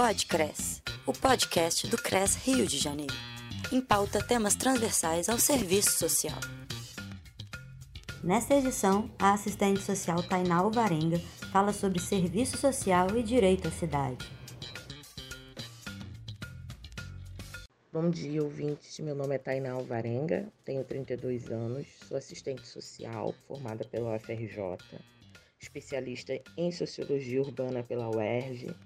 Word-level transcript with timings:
Podcres, 0.00 0.80
o 1.04 1.12
podcast 1.12 1.88
do 1.88 2.00
CRES 2.00 2.36
Rio 2.36 2.64
de 2.68 2.78
Janeiro. 2.78 3.12
Em 3.72 3.80
pauta 3.80 4.24
temas 4.24 4.54
transversais 4.54 5.28
ao 5.28 5.40
serviço 5.40 5.90
social. 5.90 6.38
Nesta 8.22 8.54
edição, 8.54 9.10
a 9.18 9.32
assistente 9.32 9.80
social 9.80 10.22
Tainá 10.22 10.58
Alvarenga 10.58 11.18
fala 11.50 11.72
sobre 11.72 11.98
serviço 11.98 12.56
social 12.56 13.08
e 13.16 13.24
direito 13.24 13.66
à 13.66 13.72
cidade. 13.72 14.24
Bom 17.92 18.08
dia, 18.08 18.40
ouvintes. 18.40 19.00
Meu 19.00 19.16
nome 19.16 19.34
é 19.34 19.38
Tainá 19.38 19.72
Alvarenga, 19.72 20.46
tenho 20.64 20.84
32 20.84 21.50
anos, 21.50 21.88
sou 22.06 22.16
assistente 22.16 22.68
social 22.68 23.34
formada 23.48 23.84
pela 23.84 24.14
UFRJ, 24.14 24.78
especialista 25.58 26.40
em 26.56 26.70
sociologia 26.70 27.42
urbana 27.42 27.82
pela 27.82 28.08
UERJ, 28.08 28.76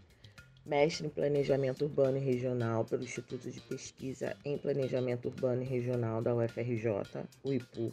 mestre 0.65 1.07
em 1.07 1.11
Planejamento 1.11 1.85
Urbano 1.85 2.19
e 2.19 2.21
Regional 2.21 2.85
pelo 2.85 3.03
Instituto 3.03 3.51
de 3.51 3.61
Pesquisa 3.63 4.37
em 4.45 4.57
Planejamento 4.57 5.27
Urbano 5.29 5.63
e 5.63 5.67
Regional 5.67 6.23
da 6.23 6.35
UFRJ, 6.35 6.89
o 7.43 7.53
IPU. 7.53 7.93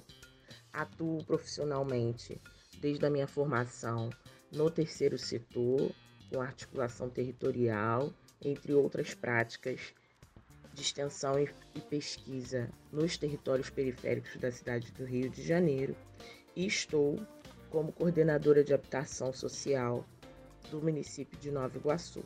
Atuo 0.71 1.23
profissionalmente 1.25 2.39
desde 2.79 3.05
a 3.05 3.09
minha 3.09 3.27
formação 3.27 4.09
no 4.51 4.69
terceiro 4.69 5.17
setor, 5.17 5.91
com 6.31 6.41
articulação 6.41 7.09
territorial, 7.09 8.13
entre 8.43 8.73
outras 8.73 9.15
práticas 9.15 9.93
de 10.73 10.81
extensão 10.81 11.39
e 11.39 11.81
pesquisa 11.81 12.69
nos 12.91 13.17
territórios 13.17 13.69
periféricos 13.69 14.37
da 14.37 14.51
cidade 14.51 14.91
do 14.91 15.03
Rio 15.05 15.29
de 15.29 15.41
Janeiro, 15.41 15.95
e 16.55 16.67
estou 16.67 17.19
como 17.69 17.91
coordenadora 17.91 18.63
de 18.63 18.73
habitação 18.73 19.33
social 19.33 20.05
do 20.69 20.81
município 20.81 21.37
de 21.39 21.51
Nova 21.51 21.75
Iguaçu 21.77 22.23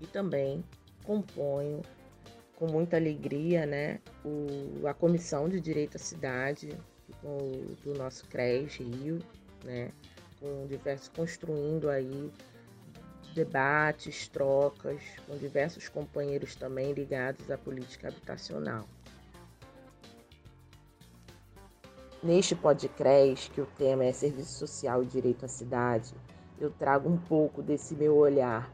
e 0.00 0.06
também 0.06 0.64
componho 1.04 1.82
com 2.56 2.66
muita 2.66 2.96
alegria 2.96 3.66
né, 3.66 4.00
o, 4.24 4.86
a 4.86 4.94
Comissão 4.94 5.48
de 5.48 5.60
Direito 5.60 5.96
à 5.96 5.98
Cidade 5.98 6.76
do 7.82 7.94
nosso 7.94 8.26
CRES 8.26 8.76
Rio, 8.76 9.18
né, 9.64 9.90
com 10.40 10.66
diversos, 10.66 11.08
construindo 11.08 11.88
aí 11.90 12.32
debates, 13.34 14.28
trocas 14.28 15.00
com 15.26 15.36
diversos 15.36 15.88
companheiros 15.88 16.54
também 16.56 16.92
ligados 16.92 17.50
à 17.50 17.58
política 17.58 18.08
habitacional. 18.08 18.86
Neste 22.22 22.56
podcast, 22.56 23.50
que 23.50 23.60
o 23.60 23.66
tema 23.76 24.04
é 24.04 24.12
Serviço 24.12 24.58
Social 24.58 25.02
e 25.02 25.06
Direito 25.06 25.44
à 25.44 25.48
Cidade, 25.48 26.14
eu 26.58 26.70
trago 26.70 27.08
um 27.08 27.18
pouco 27.18 27.62
desse 27.62 27.94
meu 27.94 28.16
olhar 28.16 28.70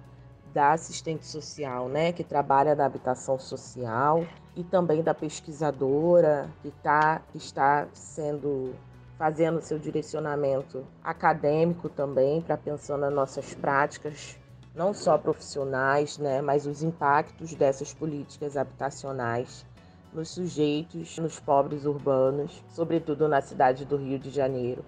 da 0.53 0.73
assistente 0.73 1.27
social, 1.27 1.89
né, 1.89 2.13
que 2.13 2.23
trabalha 2.23 2.75
na 2.75 2.85
habitação 2.85 3.39
social, 3.39 4.25
e 4.55 4.63
também 4.63 5.03
da 5.03 5.15
pesquisadora 5.15 6.49
que 6.63 6.71
tá, 6.83 7.23
está 7.35 7.89
sendo 7.93 8.75
fazendo 9.19 9.63
seu 9.63 9.79
direcionamento 9.79 10.85
acadêmico 11.03 11.89
também 11.89 12.43
para 12.43 12.57
pensar 12.57 12.99
nas 12.99 13.13
nossas 13.13 13.55
práticas, 13.55 14.37
não 14.75 14.93
só 14.93 15.17
profissionais, 15.17 16.19
né, 16.19 16.43
mas 16.43 16.67
os 16.67 16.83
impactos 16.83 17.55
dessas 17.55 17.95
políticas 17.95 18.57
habitacionais 18.57 19.65
nos 20.13 20.31
sujeitos, 20.31 21.17
nos 21.19 21.39
pobres 21.39 21.85
urbanos, 21.85 22.63
sobretudo 22.69 23.29
na 23.29 23.41
cidade 23.41 23.85
do 23.85 23.97
Rio 23.97 24.19
de 24.19 24.29
Janeiro, 24.29 24.85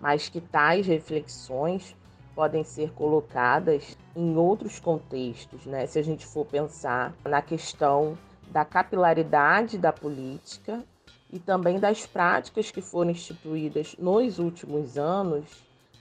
mas 0.00 0.28
que 0.28 0.40
tais 0.40 0.86
reflexões 0.86 1.96
podem 2.36 2.62
ser 2.62 2.92
colocadas 2.92 3.96
em 4.14 4.36
outros 4.36 4.78
contextos, 4.78 5.64
né? 5.64 5.86
Se 5.86 5.98
a 5.98 6.02
gente 6.02 6.26
for 6.26 6.44
pensar 6.44 7.14
na 7.24 7.40
questão 7.40 8.16
da 8.50 8.62
capilaridade 8.62 9.78
da 9.78 9.90
política 9.90 10.84
e 11.32 11.38
também 11.38 11.80
das 11.80 12.06
práticas 12.06 12.70
que 12.70 12.82
foram 12.82 13.10
instituídas 13.10 13.96
nos 13.98 14.38
últimos 14.38 14.98
anos, 14.98 15.46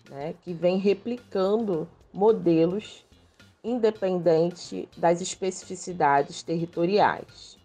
né, 0.09 0.35
que 0.43 0.53
vem 0.53 0.77
replicando 0.77 1.87
modelos 2.13 3.05
independente 3.63 4.87
das 4.95 5.21
especificidades 5.21 6.43
territoriais. 6.43 7.57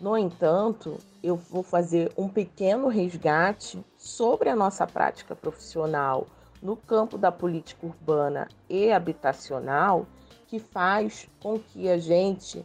No 0.00 0.18
entanto, 0.18 0.98
eu 1.22 1.36
vou 1.36 1.62
fazer 1.62 2.10
um 2.18 2.28
pequeno 2.28 2.88
resgate 2.88 3.84
sobre 3.96 4.48
a 4.48 4.56
nossa 4.56 4.84
prática 4.86 5.36
profissional 5.36 6.26
no 6.64 6.74
campo 6.74 7.18
da 7.18 7.30
política 7.30 7.86
urbana 7.86 8.48
e 8.70 8.90
habitacional 8.90 10.06
que 10.46 10.58
faz 10.58 11.28
com 11.38 11.58
que 11.58 11.90
a 11.90 11.98
gente 11.98 12.64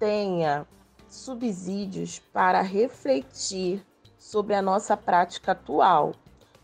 tenha 0.00 0.66
subsídios 1.08 2.18
para 2.32 2.60
refletir 2.60 3.86
sobre 4.18 4.54
a 4.54 4.60
nossa 4.60 4.96
prática 4.96 5.52
atual, 5.52 6.12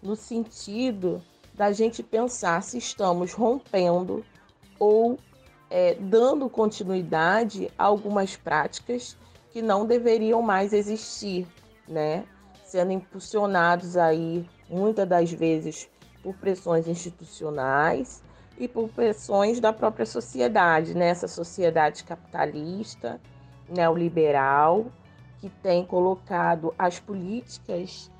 no 0.02 0.16
sentido 0.16 1.22
da 1.54 1.70
gente 1.72 2.02
pensar 2.02 2.62
se 2.64 2.78
estamos 2.78 3.32
rompendo 3.32 4.24
ou 4.78 5.18
é, 5.70 5.94
dando 5.94 6.50
continuidade 6.50 7.70
a 7.78 7.84
algumas 7.84 8.36
práticas 8.36 9.16
que 9.52 9.62
não 9.62 9.86
deveriam 9.86 10.42
mais 10.42 10.72
existir, 10.72 11.46
né? 11.88 12.24
Sendo 12.64 12.92
impulsionados 12.92 13.96
aí 13.96 14.44
muitas 14.68 15.08
das 15.08 15.30
vezes 15.30 15.88
por 16.26 16.34
pressões 16.34 16.88
institucionais 16.88 18.20
e 18.58 18.66
por 18.66 18.88
pressões 18.88 19.60
da 19.60 19.72
própria 19.72 20.04
sociedade, 20.04 20.92
nessa 20.92 21.26
né? 21.26 21.32
sociedade 21.32 22.02
capitalista, 22.02 23.20
neoliberal, 23.68 24.86
que 25.38 25.48
tem 25.48 25.84
colocado 25.84 26.74
as 26.76 26.98
políticas 26.98 28.10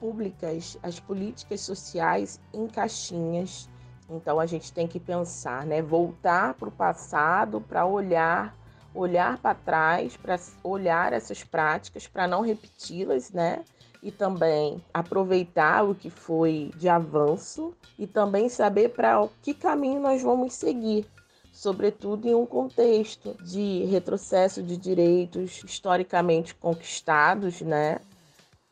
públicas, 0.00 0.78
as 0.82 0.98
políticas 0.98 1.60
sociais 1.60 2.40
em 2.54 2.66
caixinhas. 2.66 3.68
Então 4.08 4.40
a 4.40 4.46
gente 4.46 4.72
tem 4.72 4.86
que 4.86 4.98
pensar, 4.98 5.66
né, 5.66 5.82
voltar 5.82 6.54
para 6.54 6.68
o 6.70 6.72
passado 6.72 7.60
para 7.60 7.84
olhar, 7.84 8.56
olhar 8.94 9.36
para 9.36 9.54
trás, 9.54 10.16
para 10.16 10.40
olhar 10.64 11.12
essas 11.12 11.44
práticas, 11.44 12.06
para 12.06 12.26
não 12.26 12.40
repeti-las, 12.40 13.30
né? 13.30 13.62
E 14.02 14.10
também 14.10 14.82
aproveitar 14.92 15.84
o 15.88 15.94
que 15.94 16.10
foi 16.10 16.72
de 16.76 16.88
avanço 16.88 17.72
e 17.96 18.06
também 18.06 18.48
saber 18.48 18.88
para 18.90 19.28
que 19.40 19.54
caminho 19.54 20.00
nós 20.00 20.22
vamos 20.22 20.54
seguir, 20.54 21.06
sobretudo 21.52 22.26
em 22.26 22.34
um 22.34 22.44
contexto 22.44 23.34
de 23.44 23.84
retrocesso 23.84 24.60
de 24.60 24.76
direitos 24.76 25.62
historicamente 25.64 26.54
conquistados, 26.54 27.60
né? 27.60 28.00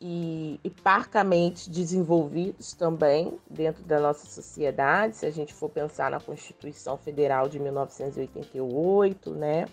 E, 0.03 0.59
e 0.65 0.71
parcamente 0.71 1.69
desenvolvidos 1.69 2.73
também 2.73 3.39
dentro 3.49 3.85
da 3.85 4.01
nossa 4.01 4.27
sociedade, 4.27 5.15
se 5.15 5.27
a 5.27 5.31
gente 5.31 5.53
for 5.53 5.69
pensar 5.69 6.11
na 6.11 6.19
Constituição 6.19 6.97
Federal 6.97 7.51
de 7.51 7.61
1988, 7.61 9.31
né? 9.33 9.69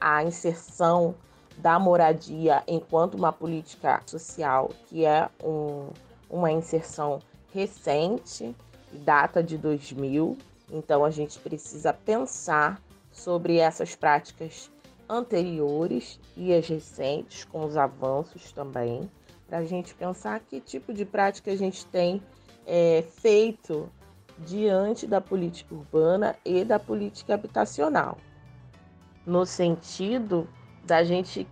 A 0.00 0.24
inserção 0.24 1.14
da 1.58 1.78
moradia 1.78 2.62
enquanto 2.66 3.14
uma 3.14 3.32
política 3.32 4.02
social 4.06 4.70
que 4.88 5.04
é 5.04 5.28
um, 5.42 5.88
uma 6.28 6.50
inserção 6.50 7.20
recente, 7.52 8.54
data 8.92 9.42
de 9.42 9.56
2000. 9.58 10.36
Então 10.70 11.04
a 11.04 11.10
gente 11.10 11.38
precisa 11.38 11.92
pensar 11.92 12.80
sobre 13.10 13.58
essas 13.58 13.94
práticas 13.94 14.70
anteriores 15.08 16.18
e 16.36 16.54
as 16.54 16.66
recentes, 16.66 17.44
com 17.44 17.64
os 17.64 17.76
avanços 17.76 18.50
também, 18.52 19.10
para 19.46 19.58
a 19.58 19.64
gente 19.64 19.94
pensar 19.94 20.40
que 20.40 20.60
tipo 20.60 20.94
de 20.94 21.04
prática 21.04 21.50
a 21.50 21.56
gente 21.56 21.84
tem 21.86 22.22
é, 22.66 23.04
feito 23.20 23.88
diante 24.38 25.06
da 25.06 25.20
política 25.20 25.74
urbana 25.74 26.34
e 26.44 26.64
da 26.64 26.78
política 26.78 27.34
habitacional. 27.34 28.16
No 29.26 29.44
sentido 29.44 30.48
da 30.84 31.04
gente, 31.04 31.46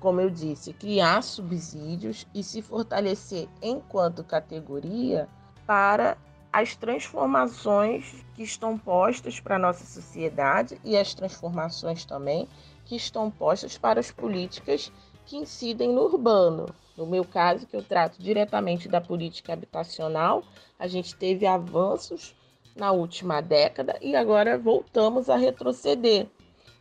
como 0.00 0.20
eu 0.20 0.30
disse, 0.30 0.72
criar 0.72 1.22
subsídios 1.22 2.26
e 2.34 2.42
se 2.42 2.60
fortalecer 2.62 3.48
enquanto 3.62 4.24
categoria 4.24 5.28
para 5.66 6.16
as 6.52 6.74
transformações 6.74 8.24
que 8.34 8.42
estão 8.42 8.78
postas 8.78 9.40
para 9.40 9.56
a 9.56 9.58
nossa 9.58 9.84
sociedade 9.84 10.80
e 10.84 10.96
as 10.96 11.12
transformações 11.12 12.04
também 12.04 12.48
que 12.84 12.96
estão 12.96 13.30
postas 13.30 13.76
para 13.76 14.00
as 14.00 14.10
políticas 14.10 14.92
que 15.26 15.36
incidem 15.36 15.92
no 15.92 16.02
urbano. 16.02 16.66
No 16.96 17.06
meu 17.06 17.24
caso, 17.24 17.66
que 17.66 17.76
eu 17.76 17.82
trato 17.82 18.22
diretamente 18.22 18.88
da 18.88 19.00
política 19.00 19.52
habitacional, 19.52 20.42
a 20.78 20.86
gente 20.86 21.14
teve 21.14 21.46
avanços 21.46 22.34
na 22.74 22.92
última 22.92 23.40
década 23.40 23.98
e 24.00 24.14
agora 24.14 24.56
voltamos 24.56 25.28
a 25.28 25.36
retroceder. 25.36 26.26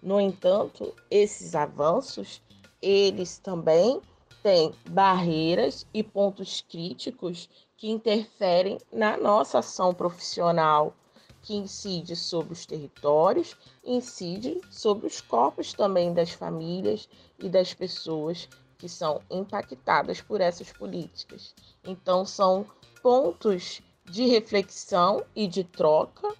No 0.05 0.21
entanto, 0.21 0.93
esses 1.09 1.55
avanços, 1.55 2.39
eles 2.79 3.39
também 3.39 3.99
têm 4.43 4.71
barreiras 4.87 5.87
e 5.91 6.03
pontos 6.03 6.61
críticos 6.61 7.49
que 7.75 7.89
interferem 7.89 8.77
na 8.93 9.17
nossa 9.17 9.57
ação 9.57 9.95
profissional, 9.95 10.93
que 11.41 11.55
incide 11.55 12.15
sobre 12.15 12.53
os 12.53 12.67
territórios, 12.67 13.57
incide 13.83 14.61
sobre 14.69 15.07
os 15.07 15.21
corpos 15.21 15.73
também 15.73 16.13
das 16.13 16.29
famílias 16.29 17.09
e 17.39 17.49
das 17.49 17.73
pessoas 17.73 18.47
que 18.77 18.87
são 18.87 19.23
impactadas 19.31 20.21
por 20.21 20.39
essas 20.39 20.71
políticas. 20.71 21.55
Então, 21.83 22.27
são 22.27 22.67
pontos 23.01 23.81
de 24.05 24.27
reflexão 24.27 25.25
e 25.35 25.47
de 25.47 25.63
troca 25.63 26.31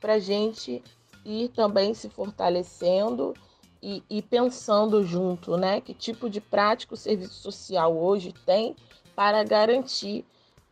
para 0.00 0.14
a 0.14 0.18
gente 0.18 0.82
ir 1.24 1.48
também 1.48 1.94
se 1.94 2.08
fortalecendo 2.08 3.34
e, 3.82 4.02
e, 4.08 4.22
pensando 4.22 5.04
junto, 5.04 5.56
né? 5.56 5.80
Que 5.80 5.92
tipo 5.92 6.30
de 6.30 6.40
prática 6.40 6.94
o 6.94 6.96
serviço 6.96 7.34
social 7.34 7.96
hoje 7.96 8.32
tem 8.46 8.76
para 9.14 9.42
garantir 9.42 10.24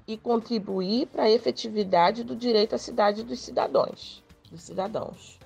e 0.06 0.16
contribuir 0.16 1.06
para 1.06 1.24
a 1.24 1.30
efetividade 1.30 2.24
do 2.24 2.34
direito 2.34 2.74
à 2.74 2.78
cidade 2.78 3.22
dos 3.22 3.40
cidadãos, 3.40 4.22
dos 4.50 4.62
cidadãos. 4.62 5.38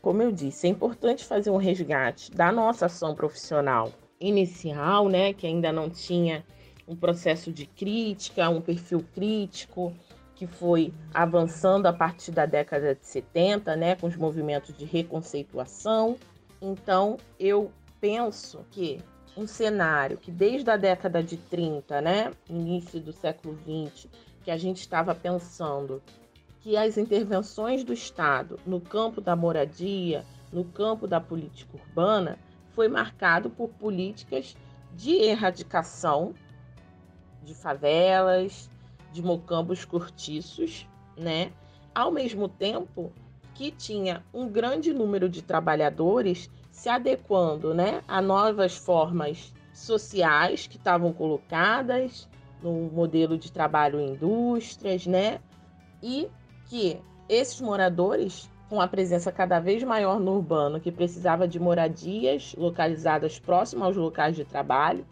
Como 0.00 0.22
eu 0.22 0.30
disse, 0.30 0.66
é 0.66 0.70
importante 0.70 1.24
fazer 1.24 1.50
um 1.50 1.56
resgate 1.56 2.30
da 2.30 2.52
nossa 2.52 2.86
ação 2.86 3.14
profissional 3.14 3.92
inicial, 4.20 5.08
né, 5.08 5.32
que 5.32 5.46
ainda 5.46 5.72
não 5.72 5.90
tinha 5.90 6.44
um 6.86 6.96
processo 6.96 7.52
de 7.52 7.66
crítica, 7.66 8.48
um 8.48 8.60
perfil 8.60 9.04
crítico, 9.14 9.94
que 10.38 10.46
foi 10.46 10.94
avançando 11.12 11.86
a 11.86 11.92
partir 11.92 12.30
da 12.30 12.46
década 12.46 12.94
de 12.94 13.04
70, 13.04 13.74
né, 13.74 13.96
com 13.96 14.06
os 14.06 14.16
movimentos 14.16 14.72
de 14.72 14.84
reconceituação. 14.84 16.16
Então, 16.62 17.16
eu 17.40 17.72
penso 18.00 18.64
que 18.70 19.02
um 19.36 19.48
cenário 19.48 20.16
que 20.16 20.30
desde 20.30 20.70
a 20.70 20.76
década 20.76 21.24
de 21.24 21.36
30, 21.36 22.00
né, 22.00 22.30
início 22.48 23.00
do 23.00 23.12
século 23.12 23.58
20, 23.66 24.08
que 24.44 24.50
a 24.52 24.56
gente 24.56 24.78
estava 24.78 25.12
pensando 25.12 26.00
que 26.60 26.76
as 26.76 26.96
intervenções 26.96 27.82
do 27.82 27.92
Estado 27.92 28.60
no 28.64 28.80
campo 28.80 29.20
da 29.20 29.34
moradia, 29.34 30.24
no 30.52 30.64
campo 30.64 31.08
da 31.08 31.20
política 31.20 31.76
urbana, 31.76 32.38
foi 32.74 32.86
marcado 32.86 33.50
por 33.50 33.70
políticas 33.70 34.56
de 34.94 35.16
erradicação 35.16 36.32
de 37.42 37.56
favelas, 37.56 38.70
de 39.12 39.22
mocambos 39.22 39.84
cortiços, 39.84 40.86
né? 41.16 41.52
Ao 41.94 42.10
mesmo 42.10 42.48
tempo 42.48 43.12
que 43.54 43.70
tinha 43.70 44.22
um 44.32 44.48
grande 44.48 44.92
número 44.92 45.28
de 45.28 45.42
trabalhadores 45.42 46.48
se 46.70 46.88
adequando, 46.88 47.74
né, 47.74 48.02
a 48.06 48.22
novas 48.22 48.76
formas 48.76 49.52
sociais 49.74 50.66
que 50.66 50.76
estavam 50.76 51.12
colocadas 51.12 52.28
no 52.62 52.72
modelo 52.90 53.36
de 53.36 53.50
trabalho 53.50 53.98
em 53.98 54.12
indústrias, 54.12 55.06
né? 55.06 55.40
E 56.02 56.28
que 56.66 57.00
esses 57.28 57.60
moradores 57.60 58.48
com 58.68 58.80
a 58.80 58.86
presença 58.86 59.32
cada 59.32 59.58
vez 59.58 59.82
maior 59.82 60.20
no 60.20 60.36
urbano, 60.36 60.78
que 60.78 60.92
precisava 60.92 61.48
de 61.48 61.58
moradias 61.58 62.54
localizadas 62.56 63.38
próximas 63.38 63.86
aos 63.86 63.96
locais 63.96 64.36
de 64.36 64.44
trabalho 64.44 65.06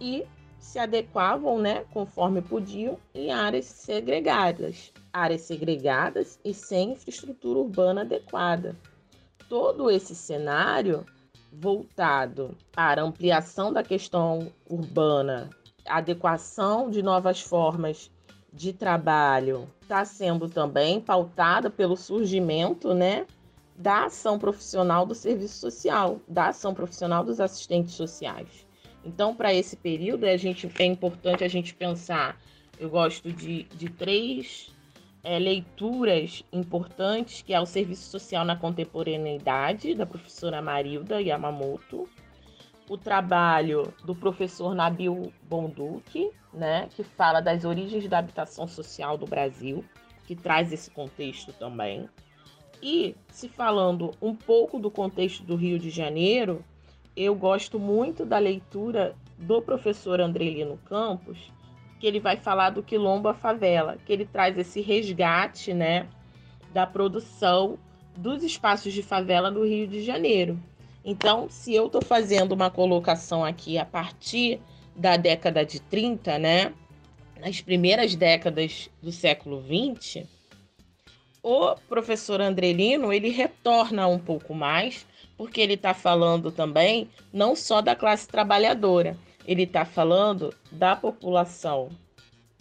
e 0.00 0.26
se 0.58 0.78
adequavam, 0.78 1.58
né, 1.58 1.84
conforme 1.92 2.42
podiam, 2.42 2.98
em 3.14 3.30
áreas 3.30 3.64
segregadas, 3.66 4.92
áreas 5.12 5.42
segregadas 5.42 6.38
e 6.44 6.52
sem 6.52 6.92
infraestrutura 6.92 7.58
urbana 7.58 8.02
adequada. 8.02 8.76
Todo 9.48 9.90
esse 9.90 10.14
cenário 10.14 11.06
voltado 11.52 12.56
para 12.72 13.02
ampliação 13.02 13.72
da 13.72 13.82
questão 13.82 14.52
urbana, 14.68 15.48
adequação 15.86 16.90
de 16.90 17.02
novas 17.02 17.40
formas 17.40 18.10
de 18.52 18.72
trabalho 18.72 19.68
está 19.80 20.04
sendo 20.04 20.48
também 20.48 21.00
pautada 21.00 21.70
pelo 21.70 21.96
surgimento, 21.96 22.92
né, 22.92 23.26
da 23.76 24.06
ação 24.06 24.38
profissional 24.38 25.06
do 25.06 25.14
serviço 25.14 25.58
social, 25.60 26.20
da 26.26 26.48
ação 26.48 26.74
profissional 26.74 27.22
dos 27.24 27.40
assistentes 27.40 27.94
sociais. 27.94 28.67
Então, 29.04 29.34
para 29.34 29.54
esse 29.54 29.76
período, 29.76 30.24
a 30.24 30.36
gente, 30.36 30.68
é 30.78 30.84
importante 30.84 31.44
a 31.44 31.48
gente 31.48 31.74
pensar. 31.74 32.38
Eu 32.78 32.90
gosto 32.90 33.32
de, 33.32 33.64
de 33.64 33.88
três 33.88 34.70
é, 35.22 35.38
leituras 35.38 36.44
importantes, 36.52 37.42
que 37.42 37.52
é 37.52 37.60
o 37.60 37.66
Serviço 37.66 38.10
Social 38.10 38.44
na 38.44 38.56
Contemporaneidade, 38.56 39.94
da 39.94 40.06
professora 40.06 40.62
Marilda 40.62 41.20
Yamamoto, 41.20 42.08
o 42.88 42.96
trabalho 42.96 43.92
do 44.04 44.14
professor 44.14 44.74
Nabil 44.74 45.32
Bonduque, 45.42 46.30
né, 46.52 46.88
que 46.94 47.02
fala 47.02 47.40
das 47.40 47.64
origens 47.64 48.08
da 48.08 48.18
habitação 48.18 48.66
social 48.66 49.18
do 49.18 49.26
Brasil, 49.26 49.84
que 50.26 50.34
traz 50.34 50.72
esse 50.72 50.90
contexto 50.90 51.52
também. 51.52 52.08
E 52.82 53.14
se 53.30 53.48
falando 53.48 54.12
um 54.22 54.34
pouco 54.34 54.78
do 54.78 54.90
contexto 54.90 55.42
do 55.42 55.56
Rio 55.56 55.78
de 55.78 55.90
Janeiro, 55.90 56.64
eu 57.24 57.34
gosto 57.34 57.80
muito 57.80 58.24
da 58.24 58.38
leitura 58.38 59.16
do 59.36 59.60
professor 59.60 60.20
Andrelino 60.20 60.78
Campos, 60.88 61.52
que 61.98 62.06
ele 62.06 62.20
vai 62.20 62.36
falar 62.36 62.70
do 62.70 62.82
quilombo 62.82 63.28
à 63.28 63.34
favela, 63.34 63.98
que 64.06 64.12
ele 64.12 64.24
traz 64.24 64.56
esse 64.56 64.80
resgate, 64.80 65.74
né, 65.74 66.06
da 66.72 66.86
produção 66.86 67.76
dos 68.16 68.44
espaços 68.44 68.92
de 68.92 69.02
favela 69.02 69.50
no 69.50 69.64
Rio 69.64 69.88
de 69.88 70.02
Janeiro. 70.02 70.60
Então, 71.04 71.48
se 71.48 71.74
eu 71.74 71.86
estou 71.86 72.02
fazendo 72.02 72.52
uma 72.52 72.70
colocação 72.70 73.44
aqui 73.44 73.78
a 73.78 73.84
partir 73.84 74.60
da 74.94 75.16
década 75.16 75.64
de 75.64 75.80
30, 75.80 76.38
né, 76.38 76.72
nas 77.40 77.60
primeiras 77.60 78.14
décadas 78.14 78.90
do 79.02 79.10
século 79.10 79.60
20, 79.60 80.24
o 81.42 81.74
professor 81.88 82.40
Andrelino 82.40 83.12
ele 83.12 83.30
retorna 83.30 84.06
um 84.06 84.18
pouco 84.18 84.54
mais, 84.54 85.06
porque 85.38 85.60
ele 85.60 85.74
está 85.74 85.94
falando 85.94 86.50
também 86.50 87.08
não 87.32 87.54
só 87.54 87.80
da 87.80 87.94
classe 87.94 88.26
trabalhadora, 88.26 89.16
ele 89.46 89.62
está 89.62 89.84
falando 89.84 90.52
da 90.70 90.96
população 90.96 91.88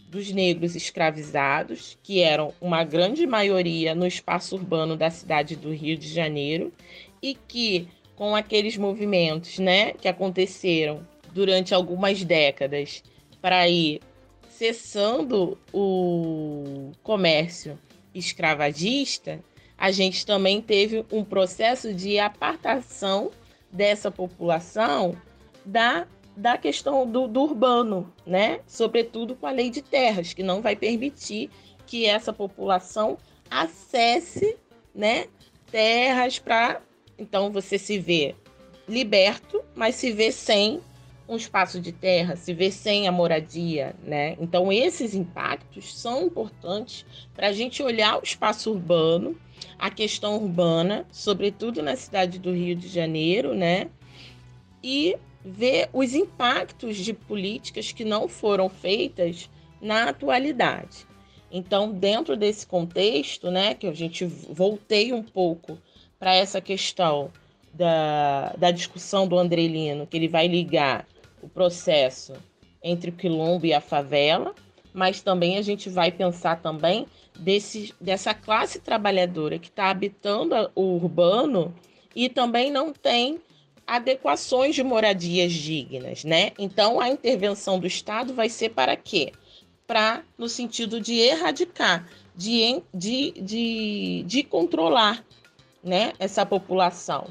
dos 0.09 0.31
negros 0.31 0.75
escravizados, 0.75 1.97
que 2.01 2.21
eram 2.21 2.53
uma 2.61 2.83
grande 2.85 3.27
maioria 3.27 3.93
no 3.93 4.07
espaço 4.07 4.55
urbano 4.55 4.95
da 4.95 5.09
cidade 5.09 5.57
do 5.57 5.73
Rio 5.73 5.97
de 5.97 6.07
Janeiro, 6.07 6.71
e 7.21 7.35
que 7.35 7.89
com 8.15 8.35
aqueles 8.35 8.77
movimentos, 8.77 9.59
né, 9.59 9.91
que 9.93 10.07
aconteceram 10.07 11.05
durante 11.33 11.73
algumas 11.73 12.23
décadas 12.23 13.03
para 13.41 13.67
ir 13.67 14.01
cessando 14.49 15.57
o 15.73 16.91
comércio 17.03 17.77
escravagista, 18.13 19.39
a 19.77 19.91
gente 19.91 20.25
também 20.25 20.61
teve 20.61 21.05
um 21.11 21.23
processo 21.23 21.93
de 21.93 22.17
apartação 22.17 23.31
dessa 23.71 24.09
população 24.09 25.15
da, 25.65 26.07
da 26.35 26.57
questão 26.57 27.05
do, 27.05 27.27
do 27.27 27.41
urbano, 27.41 28.11
né? 28.25 28.61
Sobretudo 28.65 29.35
com 29.35 29.45
a 29.45 29.51
lei 29.51 29.69
de 29.69 29.81
terras, 29.81 30.33
que 30.33 30.41
não 30.41 30.61
vai 30.61 30.75
permitir 30.75 31.49
que 31.85 32.05
essa 32.05 32.33
população 32.33 33.17
acesse, 33.49 34.57
né, 34.93 35.27
terras 35.71 36.39
para 36.39 36.81
então 37.17 37.51
você 37.51 37.77
se 37.77 37.97
vê 37.97 38.35
liberto, 38.87 39.63
mas 39.75 39.95
se 39.95 40.11
vê 40.11 40.31
sem 40.31 40.81
um 41.27 41.35
espaço 41.35 41.79
de 41.81 41.91
terra, 41.91 42.35
se 42.35 42.53
vê 42.53 42.71
sem 42.71 43.07
a 43.07 43.11
moradia, 43.11 43.95
né? 44.03 44.37
Então 44.39 44.71
esses 44.71 45.13
impactos 45.13 45.97
são 45.97 46.23
importantes 46.23 47.05
para 47.35 47.47
a 47.47 47.51
gente 47.51 47.83
olhar 47.83 48.17
o 48.17 48.23
espaço 48.23 48.71
urbano, 48.71 49.37
a 49.77 49.89
questão 49.89 50.35
urbana, 50.35 51.05
sobretudo 51.11 51.83
na 51.83 51.95
cidade 51.95 52.39
do 52.39 52.53
Rio 52.53 52.75
de 52.75 52.87
Janeiro, 52.87 53.53
né? 53.53 53.89
E 54.81 55.17
ver 55.43 55.89
os 55.91 56.13
impactos 56.13 56.97
de 56.97 57.13
políticas 57.13 57.91
que 57.91 58.05
não 58.05 58.27
foram 58.27 58.69
feitas 58.69 59.49
na 59.81 60.09
atualidade. 60.09 61.05
Então, 61.51 61.91
dentro 61.91 62.35
desse 62.35 62.67
contexto, 62.67 63.49
né, 63.49 63.73
que 63.73 63.87
a 63.87 63.93
gente 63.93 64.25
voltei 64.25 65.13
um 65.13 65.23
pouco 65.23 65.77
para 66.19 66.35
essa 66.35 66.59
questão 66.59 67.31
da, 67.73 68.53
da 68.57 68.71
discussão 68.71 69.27
do 69.27 69.37
Andrelino, 69.37 70.05
que 70.05 70.17
ele 70.17 70.27
vai 70.27 70.47
ligar 70.47 71.07
o 71.47 71.49
processo 71.49 72.33
entre 72.83 73.09
o 73.09 73.13
quilombo 73.13 73.65
e 73.65 73.73
a 73.73 73.81
favela, 73.81 74.53
mas 74.93 75.21
também 75.21 75.57
a 75.57 75.61
gente 75.61 75.89
vai 75.89 76.11
pensar 76.11 76.61
também 76.61 77.07
desse, 77.37 77.93
dessa 77.99 78.33
classe 78.33 78.79
trabalhadora 78.79 79.57
que 79.57 79.69
está 79.69 79.89
habitando 79.89 80.55
o 80.75 80.95
urbano 80.95 81.73
e 82.15 82.29
também 82.29 82.71
não 82.71 82.93
tem 82.93 83.39
adequações 83.85 84.75
de 84.75 84.83
moradias 84.83 85.53
dignas, 85.53 86.23
né? 86.23 86.51
Então 86.59 86.99
a 86.99 87.09
intervenção 87.09 87.79
do 87.79 87.87
Estado 87.87 88.33
vai 88.33 88.49
ser 88.49 88.69
para 88.69 88.95
quê? 88.95 89.31
Para 89.85 90.23
no 90.37 90.49
sentido 90.49 90.99
de 90.99 91.13
erradicar, 91.13 92.09
de, 92.35 92.81
de, 92.93 93.31
de, 93.31 94.23
de 94.27 94.43
controlar 94.43 95.25
né, 95.81 96.11
essa 96.19 96.45
população. 96.45 97.27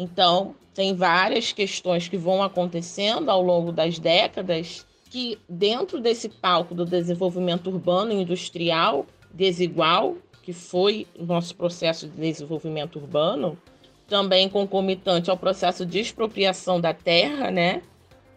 Então, 0.00 0.54
tem 0.72 0.94
várias 0.94 1.52
questões 1.52 2.06
que 2.06 2.16
vão 2.16 2.40
acontecendo 2.40 3.28
ao 3.30 3.42
longo 3.42 3.72
das 3.72 3.98
décadas 3.98 4.86
que, 5.10 5.36
dentro 5.48 6.00
desse 6.00 6.28
palco 6.28 6.72
do 6.72 6.84
desenvolvimento 6.84 7.68
urbano 7.68 8.12
e 8.12 8.22
industrial 8.22 9.04
desigual, 9.34 10.16
que 10.44 10.52
foi 10.52 11.04
o 11.18 11.24
nosso 11.24 11.56
processo 11.56 12.06
de 12.06 12.16
desenvolvimento 12.16 12.96
urbano, 12.96 13.58
também 14.06 14.48
concomitante 14.48 15.30
ao 15.30 15.36
processo 15.36 15.84
de 15.84 15.98
expropriação 15.98 16.80
da 16.80 16.94
terra, 16.94 17.50
né? 17.50 17.82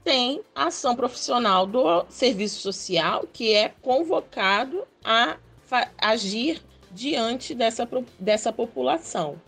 Tem 0.04 0.42
a 0.56 0.66
ação 0.66 0.96
profissional 0.96 1.68
do 1.68 2.06
serviço 2.10 2.60
social, 2.60 3.28
que 3.32 3.54
é 3.54 3.70
convocado 3.84 4.84
a 5.06 5.38
agir 6.00 6.60
diante 6.92 7.54
dessa, 7.54 7.88
dessa 8.20 8.52
população. 8.52 9.40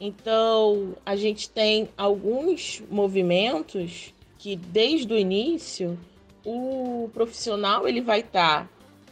Então, 0.00 0.94
a 1.04 1.14
gente 1.14 1.50
tem 1.50 1.90
alguns 1.94 2.82
movimentos 2.90 4.14
que, 4.38 4.56
desde 4.56 5.12
o 5.12 5.18
início, 5.18 5.98
o 6.42 7.10
profissional 7.12 7.86
ele 7.86 8.00
vai 8.00 8.20
estar 8.20 8.66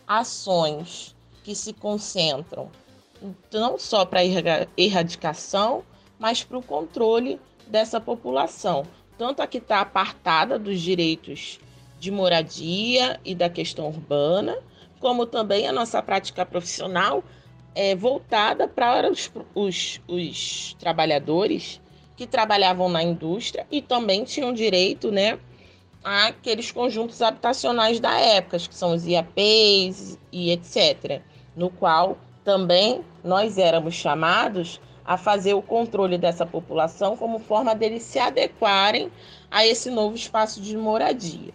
ações 0.07 1.15
que 1.45 1.55
se 1.55 1.75
concentram 1.75 2.71
não 3.53 3.79
só 3.79 4.07
para 4.07 4.21
a 4.21 4.67
erradicação, 4.77 5.85
mas 6.19 6.43
para 6.43 6.57
o 6.57 6.63
controle 6.63 7.39
dessa 7.67 8.01
população, 8.01 8.85
tanto 9.19 9.43
a 9.43 9.47
que 9.47 9.59
está 9.59 9.81
apartada 9.81 10.59
dos 10.59 10.81
direitos 10.81 11.59
de 11.99 12.11
moradia 12.11 13.21
e 13.25 13.35
da 13.35 13.51
questão 13.51 13.89
urbana, 13.89 14.57
como 15.01 15.27
também 15.27 15.67
a 15.67 15.73
nossa 15.73 16.03
prática 16.03 16.47
profissional 16.47 17.23
é 17.75 17.95
voltada 17.95 18.67
para 18.67 19.11
os, 19.11 19.31
os, 19.55 20.01
os 20.09 20.77
trabalhadores 20.79 21.81
que 22.17 22.27
trabalhavam 22.27 22.89
na 22.89 23.03
indústria 23.03 23.67
e 23.71 23.81
também 23.81 24.25
tinham 24.25 24.53
direito, 24.53 25.13
né, 25.13 25.39
àqueles 26.03 26.73
conjuntos 26.73 27.23
habitacionais 27.23 28.01
da 28.01 28.19
época, 28.19 28.59
que 28.59 28.75
são 28.75 28.95
os 28.95 29.07
IAPs 29.07 30.19
e 30.33 30.51
etc., 30.51 31.23
no 31.55 31.71
qual 31.71 32.19
também 32.45 33.05
nós 33.23 33.59
éramos 33.59 33.95
chamados 33.95 34.81
a 35.05 35.17
fazer 35.17 35.55
o 35.55 35.63
controle 35.63 36.19
dessa 36.19 36.45
população 36.45 37.17
como 37.17 37.39
forma 37.39 37.75
deles 37.75 38.03
se 38.03 38.19
adequarem 38.19 39.11
a 39.51 39.67
esse 39.67 39.91
novo 39.91 40.15
espaço 40.15 40.61
de 40.61 40.77
moradia. 40.77 41.53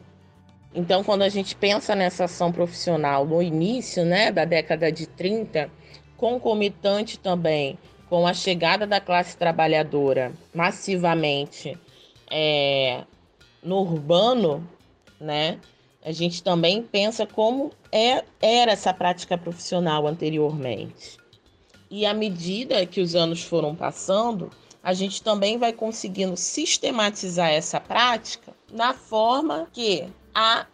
Então, 0.73 1.03
quando 1.03 1.21
a 1.21 1.29
gente 1.29 1.55
pensa 1.55 1.93
nessa 1.93 2.23
ação 2.23 2.51
profissional 2.51 3.25
no 3.25 3.43
início 3.43 4.03
né, 4.03 4.31
da 4.31 4.43
década 4.43 4.91
de 4.91 5.05
30, 5.05 5.69
concomitante 6.23 7.19
também 7.19 7.77
com 8.09 8.25
a 8.25 8.33
chegada 8.33 8.87
da 8.87 9.01
classe 9.01 9.35
trabalhadora 9.35 10.31
massivamente 10.55 11.77
é, 12.31 13.03
no 13.61 13.79
urbano, 13.81 14.65
né, 15.19 15.59
a 16.01 16.13
gente 16.13 16.41
também 16.41 16.81
pensa 16.81 17.27
como 17.27 17.71
é, 17.91 18.23
era 18.41 18.71
essa 18.71 18.93
prática 18.93 19.37
profissional 19.37 20.07
anteriormente. 20.07 21.17
E 21.91 22.05
à 22.05 22.13
medida 22.13 22.85
que 22.85 23.01
os 23.01 23.15
anos 23.15 23.43
foram 23.43 23.75
passando, 23.75 24.49
a 24.81 24.93
gente 24.93 25.21
também 25.21 25.57
vai 25.57 25.73
conseguindo 25.73 26.37
sistematizar 26.37 27.49
essa 27.49 27.81
prática 27.81 28.53
na 28.71 28.93
forma 28.93 29.67
que 29.73 30.05
há 30.33 30.65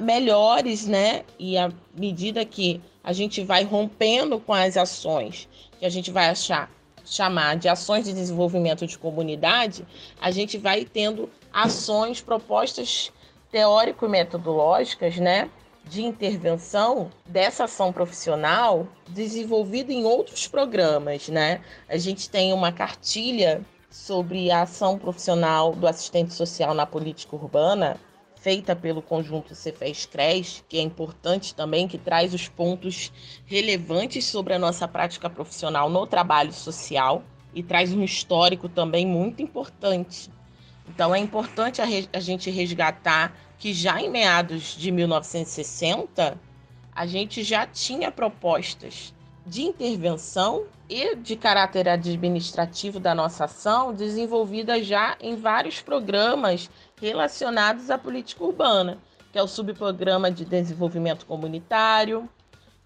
melhores, 0.00 0.86
né? 0.86 1.22
E 1.38 1.58
à 1.58 1.70
medida 1.94 2.46
que 2.46 2.80
a 3.10 3.12
gente 3.12 3.42
vai 3.42 3.64
rompendo 3.64 4.38
com 4.38 4.54
as 4.54 4.76
ações 4.76 5.48
que 5.80 5.84
a 5.84 5.88
gente 5.88 6.12
vai 6.12 6.28
achar 6.28 6.70
chamar 7.04 7.56
de 7.56 7.68
ações 7.68 8.04
de 8.04 8.12
desenvolvimento 8.12 8.86
de 8.86 8.96
comunidade, 8.96 9.84
a 10.20 10.30
gente 10.30 10.56
vai 10.56 10.84
tendo 10.84 11.28
ações, 11.52 12.20
propostas 12.20 13.10
teórico-metodológicas, 13.50 15.16
né, 15.16 15.50
de 15.84 16.04
intervenção 16.04 17.10
dessa 17.26 17.64
ação 17.64 17.92
profissional 17.92 18.86
desenvolvida 19.08 19.92
em 19.92 20.04
outros 20.04 20.46
programas, 20.46 21.28
né? 21.28 21.62
A 21.88 21.96
gente 21.96 22.30
tem 22.30 22.52
uma 22.52 22.70
cartilha 22.70 23.60
sobre 23.90 24.52
a 24.52 24.62
ação 24.62 24.96
profissional 24.96 25.74
do 25.74 25.88
assistente 25.88 26.32
social 26.32 26.74
na 26.74 26.86
política 26.86 27.34
urbana, 27.34 27.98
feita 28.40 28.74
pelo 28.74 29.02
conjunto 29.02 29.54
Cefes 29.54 30.06
CRES, 30.06 30.64
que 30.68 30.78
é 30.78 30.80
importante 30.80 31.54
também, 31.54 31.86
que 31.86 31.98
traz 31.98 32.32
os 32.32 32.48
pontos 32.48 33.12
relevantes 33.46 34.24
sobre 34.24 34.54
a 34.54 34.58
nossa 34.58 34.88
prática 34.88 35.28
profissional 35.28 35.90
no 35.90 36.06
trabalho 36.06 36.52
social 36.52 37.22
e 37.54 37.62
traz 37.62 37.92
um 37.92 38.02
histórico 38.02 38.68
também 38.68 39.06
muito 39.06 39.42
importante. 39.42 40.30
Então 40.88 41.14
é 41.14 41.18
importante 41.18 41.82
a, 41.82 41.84
a 42.12 42.20
gente 42.20 42.50
resgatar 42.50 43.36
que 43.58 43.74
já 43.74 44.00
em 44.00 44.08
meados 44.08 44.74
de 44.76 44.90
1960 44.90 46.38
a 46.92 47.06
gente 47.06 47.42
já 47.42 47.66
tinha 47.66 48.10
propostas 48.10 49.14
de 49.46 49.62
intervenção 49.62 50.64
e 50.90 51.14
de 51.14 51.36
caráter 51.36 51.88
administrativo 51.88 52.98
da 52.98 53.14
nossa 53.14 53.44
ação 53.44 53.94
desenvolvidas 53.94 54.84
já 54.84 55.16
em 55.20 55.36
vários 55.36 55.80
programas 55.80 56.68
relacionados 57.00 57.90
à 57.90 57.96
política 57.96 58.42
urbana, 58.42 58.98
que 59.32 59.38
é 59.38 59.42
o 59.42 59.46
subprograma 59.46 60.32
de 60.32 60.44
desenvolvimento 60.44 61.26
comunitário, 61.26 62.28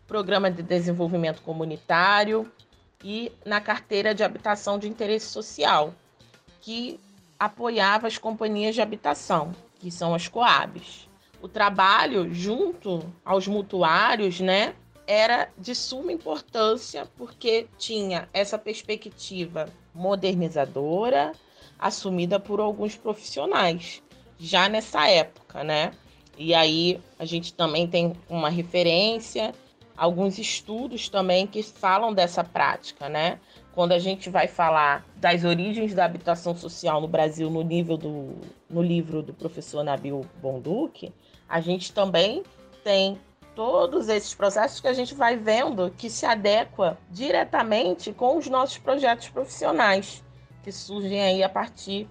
programa 0.07 0.51
de 0.51 0.63
desenvolvimento 0.63 1.41
comunitário 1.41 2.53
e 3.03 3.33
na 3.43 3.59
carteira 3.59 4.15
de 4.15 4.23
habitação 4.23 4.79
de 4.79 4.87
interesse 4.87 5.29
social, 5.29 5.95
que 6.61 7.01
apoiava 7.39 8.07
as 8.07 8.19
companhias 8.19 8.75
de 8.75 8.83
habitação 8.83 9.53
que 9.79 9.91
são 9.91 10.15
as 10.15 10.29
Coabs. 10.29 11.09
O 11.41 11.49
trabalho 11.49 12.33
junto 12.35 13.01
aos 13.25 13.49
mutuários, 13.49 14.41
né, 14.41 14.75
era 15.07 15.49
de 15.59 15.75
suma 15.75 16.13
importância 16.13 17.07
porque 17.17 17.67
tinha 17.79 18.29
essa 18.33 18.59
perspectiva 18.59 19.69
modernizadora 19.95 21.33
assumida 21.79 22.41
por 22.41 22.61
alguns 22.61 22.97
profissionais 22.97 24.03
já 24.39 24.69
nessa 24.69 25.09
época, 25.09 25.63
né? 25.63 25.93
E 26.37 26.55
aí 26.55 27.01
a 27.19 27.25
gente 27.25 27.55
também 27.55 27.87
tem 27.87 28.13
uma 28.29 28.49
referência, 28.49 29.55
alguns 29.97 30.39
estudos 30.39 31.09
também 31.09 31.47
que 31.47 31.63
falam 31.63 32.13
dessa 32.13 32.43
prática, 32.43 33.09
né? 33.09 33.39
quando 33.75 33.93
a 33.93 33.99
gente 33.99 34.31
vai 34.31 34.47
falar 34.47 35.05
das 35.17 35.45
origens 35.45 35.93
da 35.93 36.05
habitação 36.05 36.57
social 36.57 37.01
no 37.01 37.09
Brasil 37.09 37.51
no 37.51 37.63
nível 37.63 37.97
do 37.97 38.37
no 38.71 38.81
livro 38.81 39.21
do 39.21 39.35
professor 39.35 39.83
Nabil 39.83 40.25
Bonduque, 40.41 41.13
a 41.49 41.61
gente 41.61 41.93
também 41.93 42.43
tem 42.85 43.19
todos 43.55 44.09
esses 44.09 44.35
processos 44.35 44.81
que 44.81 44.89
a 44.89 44.93
gente 44.93 45.15
vai 45.15 45.37
vendo 45.37 45.91
que 45.97 46.11
se 46.11 46.27
adequa 46.27 46.99
diretamente 47.11 48.13
com 48.13 48.37
os 48.37 48.49
nossos 48.49 48.79
projetos 48.79 49.29
profissionais 49.29 50.23
que 50.63 50.73
surgem 50.73 51.23
aí 51.23 51.43
a 51.43 51.49
partir 51.49 52.09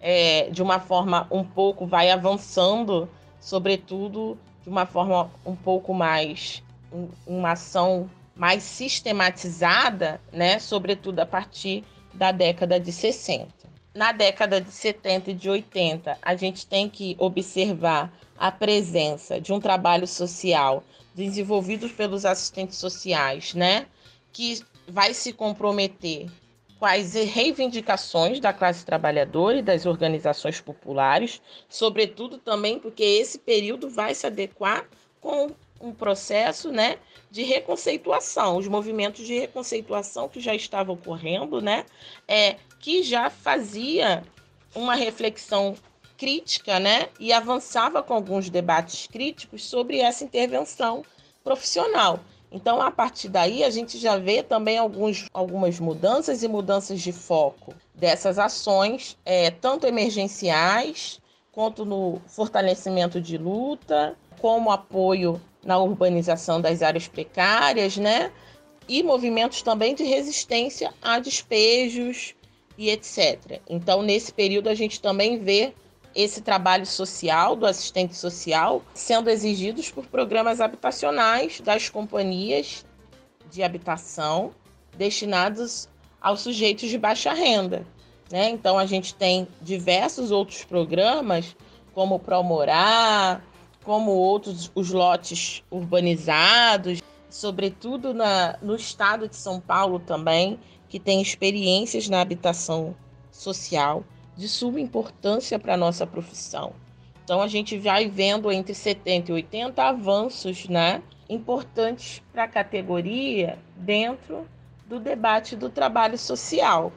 é, 0.00 0.48
de 0.50 0.62
uma 0.62 0.78
forma 0.78 1.26
um 1.30 1.44
pouco 1.44 1.86
vai 1.86 2.10
avançando, 2.10 3.08
sobretudo 3.38 4.38
de 4.62 4.68
uma 4.68 4.86
forma 4.86 5.30
um 5.44 5.56
pouco 5.56 5.92
mais 5.94 6.62
uma 7.26 7.52
ação 7.52 8.10
mais 8.34 8.62
sistematizada, 8.62 10.20
né, 10.32 10.58
sobretudo 10.58 11.20
a 11.20 11.26
partir 11.26 11.84
da 12.14 12.32
década 12.32 12.80
de 12.80 12.90
60. 12.90 13.69
Na 13.94 14.12
década 14.12 14.60
de 14.60 14.70
70 14.70 15.32
e 15.32 15.34
de 15.34 15.50
80, 15.50 16.16
a 16.22 16.36
gente 16.36 16.64
tem 16.66 16.88
que 16.88 17.16
observar 17.18 18.12
a 18.38 18.52
presença 18.52 19.40
de 19.40 19.52
um 19.52 19.60
trabalho 19.60 20.06
social 20.06 20.84
desenvolvido 21.14 21.88
pelos 21.88 22.24
assistentes 22.24 22.78
sociais, 22.78 23.52
né, 23.52 23.86
que 24.32 24.60
vai 24.86 25.12
se 25.12 25.32
comprometer 25.32 26.30
com 26.78 26.86
as 26.86 27.14
reivindicações 27.14 28.40
da 28.40 28.52
classe 28.52 28.86
trabalhadora 28.86 29.58
e 29.58 29.62
das 29.62 29.84
organizações 29.84 30.60
populares, 30.60 31.42
sobretudo 31.68 32.38
também 32.38 32.78
porque 32.78 33.02
esse 33.02 33.38
período 33.38 33.90
vai 33.90 34.14
se 34.14 34.26
adequar 34.26 34.88
com 35.20 35.50
um 35.80 35.92
processo 35.92 36.70
né, 36.70 36.96
de 37.30 37.42
reconceituação, 37.42 38.56
os 38.56 38.68
movimentos 38.68 39.26
de 39.26 39.38
reconceituação 39.38 40.28
que 40.28 40.40
já 40.40 40.54
estavam 40.54 40.94
ocorrendo, 40.94 41.60
né, 41.60 41.84
é, 42.28 42.56
que 42.80 43.02
já 43.02 43.30
fazia 43.30 44.24
uma 44.74 44.94
reflexão 44.94 45.74
crítica 46.16 46.78
né, 46.78 47.08
e 47.18 47.32
avançava 47.32 48.02
com 48.02 48.14
alguns 48.14 48.50
debates 48.50 49.06
críticos 49.06 49.64
sobre 49.64 50.00
essa 50.00 50.24
intervenção 50.24 51.02
profissional. 51.44 52.20
Então, 52.52 52.80
a 52.82 52.90
partir 52.90 53.28
daí, 53.28 53.62
a 53.62 53.70
gente 53.70 53.96
já 53.96 54.16
vê 54.16 54.42
também 54.42 54.76
alguns, 54.76 55.26
algumas 55.32 55.78
mudanças 55.78 56.42
e 56.42 56.48
mudanças 56.48 57.00
de 57.00 57.12
foco 57.12 57.72
dessas 57.94 58.38
ações, 58.38 59.16
é, 59.24 59.50
tanto 59.50 59.86
emergenciais, 59.86 61.20
quanto 61.52 61.84
no 61.84 62.20
fortalecimento 62.26 63.20
de 63.20 63.38
luta, 63.38 64.16
como 64.40 64.70
apoio 64.70 65.40
na 65.64 65.78
urbanização 65.78 66.60
das 66.60 66.82
áreas 66.82 67.06
precárias, 67.06 67.96
né? 67.96 68.32
E 68.88 69.02
movimentos 69.02 69.62
também 69.62 69.94
de 69.94 70.02
resistência 70.02 70.92
a 71.00 71.20
despejos 71.20 72.34
e 72.80 72.88
etc. 72.88 73.60
Então, 73.68 74.00
nesse 74.00 74.32
período, 74.32 74.70
a 74.70 74.74
gente 74.74 75.02
também 75.02 75.38
vê 75.38 75.74
esse 76.14 76.40
trabalho 76.40 76.86
social 76.86 77.54
do 77.54 77.66
assistente 77.66 78.16
social 78.16 78.82
sendo 78.94 79.28
exigidos 79.28 79.90
por 79.90 80.06
programas 80.06 80.62
habitacionais 80.62 81.60
das 81.60 81.90
companhias 81.90 82.86
de 83.50 83.62
habitação 83.62 84.52
destinados 84.96 85.90
aos 86.22 86.40
sujeitos 86.40 86.88
de 86.88 86.96
baixa 86.96 87.34
renda. 87.34 87.86
Né? 88.32 88.48
Então, 88.48 88.78
a 88.78 88.86
gente 88.86 89.14
tem 89.14 89.46
diversos 89.60 90.30
outros 90.30 90.64
programas, 90.64 91.54
como 91.92 92.14
o 92.14 92.18
Promorar, 92.18 93.44
como 93.84 94.12
outros 94.12 94.72
os 94.74 94.90
lotes 94.90 95.62
urbanizados, 95.70 97.02
sobretudo 97.28 98.14
na, 98.14 98.56
no 98.62 98.74
estado 98.74 99.28
de 99.28 99.36
São 99.36 99.60
Paulo 99.60 99.98
também, 99.98 100.58
que 100.90 100.98
tem 100.98 101.22
experiências 101.22 102.08
na 102.08 102.20
habitação 102.20 102.94
social 103.30 104.04
de 104.36 104.48
suma 104.48 104.80
importância 104.80 105.58
para 105.58 105.74
a 105.74 105.76
nossa 105.76 106.06
profissão. 106.06 106.74
Então 107.24 107.40
a 107.40 107.46
gente 107.46 107.78
vai 107.78 108.08
vendo 108.08 108.50
entre 108.50 108.74
70 108.74 109.30
e 109.30 109.34
80 109.34 109.82
avanços 109.82 110.68
né, 110.68 111.00
importantes 111.28 112.20
para 112.32 112.42
a 112.44 112.48
categoria 112.48 113.56
dentro 113.76 114.48
do 114.86 114.98
debate 114.98 115.54
do 115.54 115.70
trabalho 115.70 116.18
social. 116.18 116.92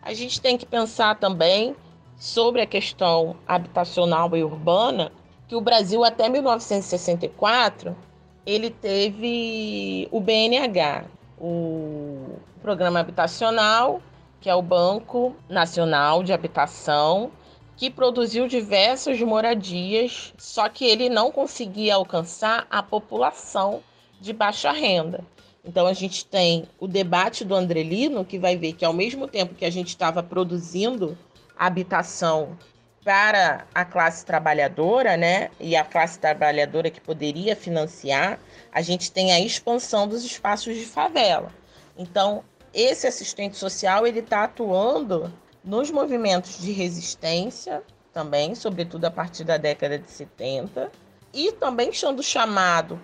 A 0.00 0.14
gente 0.14 0.40
tem 0.40 0.56
que 0.56 0.64
pensar 0.64 1.18
também 1.18 1.74
sobre 2.16 2.60
a 2.60 2.66
questão 2.66 3.36
habitacional 3.46 4.36
e 4.36 4.44
urbana, 4.44 5.10
que 5.48 5.56
o 5.56 5.60
Brasil 5.60 6.04
até 6.04 6.28
1964 6.28 7.96
ele 8.46 8.70
teve 8.70 10.08
o 10.12 10.20
BNH, 10.20 11.04
o 11.42 12.38
Programa 12.62 13.00
Habitacional, 13.00 14.00
que 14.40 14.48
é 14.48 14.54
o 14.54 14.62
Banco 14.62 15.34
Nacional 15.48 16.22
de 16.22 16.32
Habitação, 16.32 17.32
que 17.76 17.90
produziu 17.90 18.46
diversas 18.46 19.20
moradias, 19.20 20.32
só 20.38 20.68
que 20.68 20.84
ele 20.84 21.08
não 21.08 21.32
conseguia 21.32 21.96
alcançar 21.96 22.64
a 22.70 22.80
população 22.80 23.82
de 24.20 24.32
baixa 24.32 24.70
renda. 24.70 25.24
Então 25.64 25.88
a 25.88 25.92
gente 25.92 26.24
tem 26.24 26.68
o 26.78 26.86
debate 26.86 27.44
do 27.44 27.56
Andrelino, 27.56 28.24
que 28.24 28.38
vai 28.38 28.56
ver 28.56 28.74
que 28.74 28.84
ao 28.84 28.92
mesmo 28.92 29.26
tempo 29.26 29.56
que 29.56 29.64
a 29.64 29.70
gente 29.70 29.88
estava 29.88 30.22
produzindo 30.22 31.18
habitação 31.58 32.56
para 33.04 33.66
a 33.74 33.84
classe 33.84 34.24
trabalhadora, 34.24 35.16
né, 35.16 35.50
e 35.58 35.74
a 35.74 35.84
classe 35.84 36.18
trabalhadora 36.18 36.90
que 36.90 37.00
poderia 37.00 37.56
financiar, 37.56 38.38
a 38.72 38.80
gente 38.80 39.10
tem 39.10 39.32
a 39.32 39.40
expansão 39.40 40.06
dos 40.06 40.24
espaços 40.24 40.76
de 40.76 40.86
favela. 40.86 41.50
Então, 41.98 42.44
esse 42.72 43.06
assistente 43.06 43.56
social 43.56 44.06
ele 44.06 44.20
está 44.20 44.44
atuando 44.44 45.32
nos 45.64 45.90
movimentos 45.90 46.58
de 46.58 46.72
resistência 46.72 47.82
também, 48.12 48.54
sobretudo 48.54 49.04
a 49.04 49.10
partir 49.10 49.44
da 49.44 49.56
década 49.56 49.98
de 49.98 50.10
70, 50.10 50.90
e 51.34 51.52
também 51.52 51.92
sendo 51.92 52.22
chamado 52.22 53.00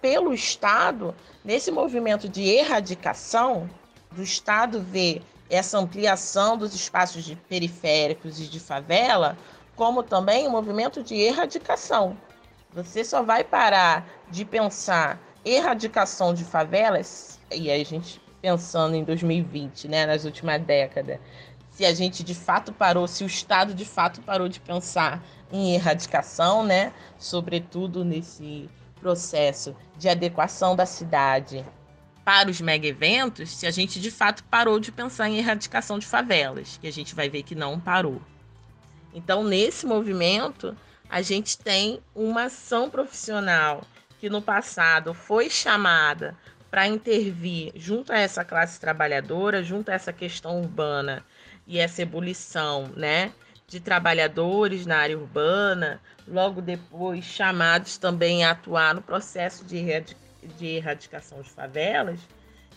pelo 0.00 0.32
Estado 0.32 1.14
nesse 1.44 1.70
movimento 1.70 2.28
de 2.28 2.42
erradicação 2.42 3.68
do 4.10 4.22
Estado 4.22 4.80
ver 4.80 5.22
essa 5.50 5.78
ampliação 5.78 6.56
dos 6.56 6.74
espaços 6.74 7.24
de 7.24 7.36
periféricos 7.36 8.40
e 8.40 8.46
de 8.46 8.60
favela, 8.60 9.36
como 9.74 10.02
também 10.02 10.46
um 10.46 10.50
movimento 10.50 11.02
de 11.02 11.14
erradicação. 11.14 12.16
Você 12.72 13.04
só 13.04 13.22
vai 13.22 13.44
parar 13.44 14.06
de 14.30 14.44
pensar 14.44 15.18
erradicação 15.44 16.34
de 16.34 16.44
favelas, 16.44 17.38
e 17.50 17.70
a 17.70 17.84
gente 17.84 18.20
pensando 18.42 18.94
em 18.94 19.02
2020, 19.02 19.88
né, 19.88 20.06
nas 20.06 20.24
últimas 20.24 20.60
décadas, 20.62 21.18
se 21.70 21.84
a 21.84 21.94
gente 21.94 22.22
de 22.22 22.34
fato 22.34 22.72
parou, 22.72 23.06
se 23.06 23.24
o 23.24 23.26
Estado 23.26 23.72
de 23.72 23.84
fato 23.84 24.20
parou 24.22 24.48
de 24.48 24.60
pensar 24.60 25.22
em 25.50 25.74
erradicação, 25.74 26.64
né, 26.64 26.92
sobretudo 27.16 28.04
nesse 28.04 28.68
processo 29.00 29.74
de 29.96 30.08
adequação 30.08 30.74
da 30.74 30.84
cidade 30.84 31.64
para 32.28 32.50
os 32.50 32.60
mega 32.60 32.86
eventos, 32.86 33.48
se 33.48 33.66
a 33.66 33.70
gente 33.70 33.98
de 33.98 34.10
fato 34.10 34.44
parou 34.44 34.78
de 34.78 34.92
pensar 34.92 35.30
em 35.30 35.38
erradicação 35.38 35.98
de 35.98 36.06
favelas, 36.06 36.76
que 36.76 36.86
a 36.86 36.92
gente 36.92 37.14
vai 37.14 37.30
ver 37.30 37.42
que 37.42 37.54
não 37.54 37.80
parou. 37.80 38.20
Então, 39.14 39.42
nesse 39.42 39.86
movimento, 39.86 40.76
a 41.08 41.22
gente 41.22 41.56
tem 41.56 42.00
uma 42.14 42.42
ação 42.42 42.90
profissional 42.90 43.82
que 44.20 44.28
no 44.28 44.42
passado 44.42 45.14
foi 45.14 45.48
chamada 45.48 46.36
para 46.70 46.86
intervir 46.86 47.72
junto 47.74 48.12
a 48.12 48.18
essa 48.18 48.44
classe 48.44 48.78
trabalhadora, 48.78 49.62
junto 49.62 49.88
a 49.88 49.94
essa 49.94 50.12
questão 50.12 50.60
urbana 50.60 51.24
e 51.66 51.78
essa 51.78 52.02
ebulição, 52.02 52.90
né, 52.94 53.32
de 53.66 53.80
trabalhadores 53.80 54.84
na 54.84 54.98
área 54.98 55.16
urbana, 55.16 55.98
logo 56.26 56.60
depois 56.60 57.24
chamados 57.24 57.96
também 57.96 58.44
a 58.44 58.50
atuar 58.50 58.94
no 58.94 59.00
processo 59.00 59.64
de 59.64 59.78
de 60.56 60.66
erradicação 60.66 61.40
de 61.40 61.50
favelas. 61.50 62.20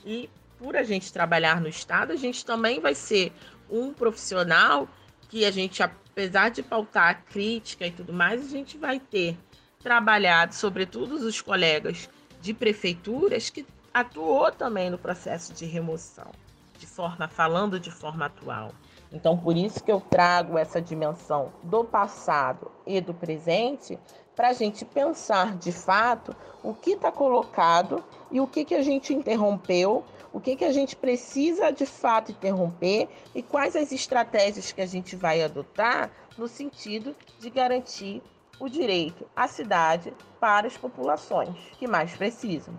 E 0.05 0.29
por 0.59 0.75
a 0.75 0.83
gente 0.83 1.11
trabalhar 1.11 1.59
no 1.59 1.67
Estado, 1.67 2.11
a 2.13 2.15
gente 2.15 2.45
também 2.45 2.79
vai 2.79 2.93
ser 2.93 3.33
um 3.69 3.93
profissional 3.93 4.87
que 5.29 5.45
a 5.45 5.51
gente, 5.51 5.81
apesar 5.81 6.49
de 6.49 6.61
pautar 6.61 7.09
a 7.09 7.13
crítica 7.13 7.87
e 7.87 7.91
tudo 7.91 8.13
mais, 8.13 8.45
a 8.45 8.49
gente 8.49 8.77
vai 8.77 8.99
ter 8.99 9.37
trabalhado, 9.81 10.53
sobretudo 10.53 11.15
os 11.15 11.41
colegas 11.41 12.09
de 12.41 12.53
prefeituras, 12.53 13.49
que 13.49 13.65
atuou 13.93 14.51
também 14.51 14.89
no 14.89 14.97
processo 14.97 15.53
de 15.53 15.65
remoção, 15.65 16.31
de 16.77 16.85
forma 16.85 17.27
falando 17.27 17.79
de 17.79 17.91
forma 17.91 18.25
atual. 18.25 18.71
Então, 19.11 19.37
por 19.37 19.57
isso 19.57 19.83
que 19.83 19.91
eu 19.91 19.99
trago 19.99 20.57
essa 20.57 20.81
dimensão 20.81 21.51
do 21.63 21.83
passado 21.83 22.71
e 22.85 23.01
do 23.01 23.13
presente, 23.13 23.99
para 24.35 24.49
a 24.49 24.53
gente 24.53 24.85
pensar 24.85 25.57
de 25.57 25.71
fato 25.71 26.35
o 26.63 26.73
que 26.73 26.91
está 26.91 27.11
colocado 27.11 28.03
e 28.31 28.39
o 28.39 28.47
que, 28.47 28.63
que 28.63 28.75
a 28.75 28.81
gente 28.81 29.13
interrompeu, 29.13 30.03
o 30.31 30.39
que, 30.39 30.55
que 30.55 30.65
a 30.65 30.71
gente 30.71 30.95
precisa 30.95 31.71
de 31.71 31.85
fato 31.85 32.31
interromper 32.31 33.09
e 33.35 33.43
quais 33.43 33.75
as 33.75 33.91
estratégias 33.91 34.71
que 34.71 34.81
a 34.81 34.85
gente 34.85 35.15
vai 35.15 35.41
adotar 35.41 36.09
no 36.37 36.47
sentido 36.47 37.15
de 37.39 37.49
garantir 37.49 38.21
o 38.59 38.69
direito 38.69 39.27
à 39.35 39.47
cidade 39.47 40.13
para 40.39 40.67
as 40.67 40.77
populações 40.77 41.55
que 41.77 41.87
mais 41.87 42.15
precisam. 42.15 42.73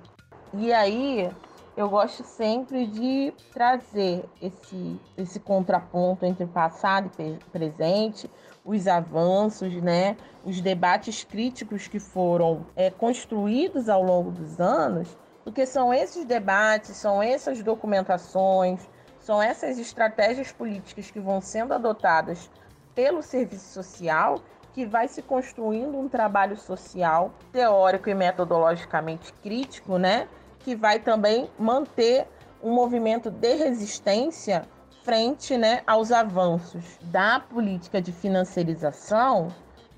E 0.55 0.73
aí 0.73 1.31
eu 1.77 1.89
gosto 1.89 2.23
sempre 2.23 2.87
de 2.87 3.33
trazer 3.53 4.25
esse, 4.41 5.01
esse 5.17 5.41
contraponto 5.41 6.25
entre 6.25 6.47
passado 6.47 7.11
e 7.19 7.39
presente, 7.51 8.31
os 8.65 8.87
avanços, 8.87 9.75
né, 9.75 10.17
os 10.45 10.61
debates 10.61 11.25
críticos 11.25 11.89
que 11.89 11.99
foram 11.99 12.67
é, 12.77 12.91
construídos 12.91 13.89
ao 13.89 14.03
longo 14.03 14.31
dos 14.31 14.61
anos, 14.61 15.09
porque 15.45 15.67
são 15.67 15.93
esses 15.93 16.25
debates, 16.25 16.97
são 16.97 17.23
essas 17.23 17.63
documentações, 17.63 18.81
são 19.19 19.43
essas 19.43 19.79
estratégias 19.79 20.53
políticas 20.53 21.11
que 21.11 21.21
vão 21.21 21.41
sendo 21.41 21.75
adotadas 21.75 22.51
pelo 22.95 23.23
serviço 23.23 23.73
social 23.73 24.41
que 24.73 24.87
vai 24.87 25.07
se 25.07 25.21
construindo 25.23 25.99
um 25.99 26.09
trabalho 26.09 26.57
social 26.57 27.33
teórico 27.53 28.09
e 28.09 28.15
metodologicamente 28.15 29.33
crítico, 29.35 29.99
né, 29.99 30.29
que 30.61 30.75
vai 30.75 30.99
também 30.99 31.51
manter 31.59 32.27
um 32.63 32.73
movimento 32.73 33.31
de 33.31 33.55
resistência 33.55 34.63
frente 35.03 35.57
né, 35.57 35.83
aos 35.87 36.13
avanços 36.13 36.99
da 37.03 37.41
política 37.41 38.01
de 38.01 38.13
financiarização 38.13 39.49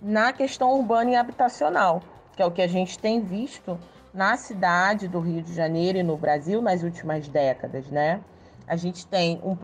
na 0.00 0.32
questão 0.32 0.72
urbana 0.72 1.10
e 1.10 1.16
habitacional, 1.16 2.02
que 2.34 2.42
é 2.42 2.46
o 2.46 2.50
que 2.50 2.62
a 2.62 2.66
gente 2.66 2.98
tem 2.98 3.20
visto 3.20 3.78
na 4.12 4.36
cidade 4.36 5.06
do 5.08 5.20
Rio 5.20 5.42
de 5.42 5.52
Janeiro 5.52 5.98
e 5.98 6.02
no 6.02 6.16
Brasil 6.16 6.62
nas 6.62 6.82
últimas 6.82 7.28
décadas, 7.28 7.88
né? 7.88 8.20
A 8.66 8.76
gente 8.76 9.06
tem 9.06 9.40
um, 9.42 9.56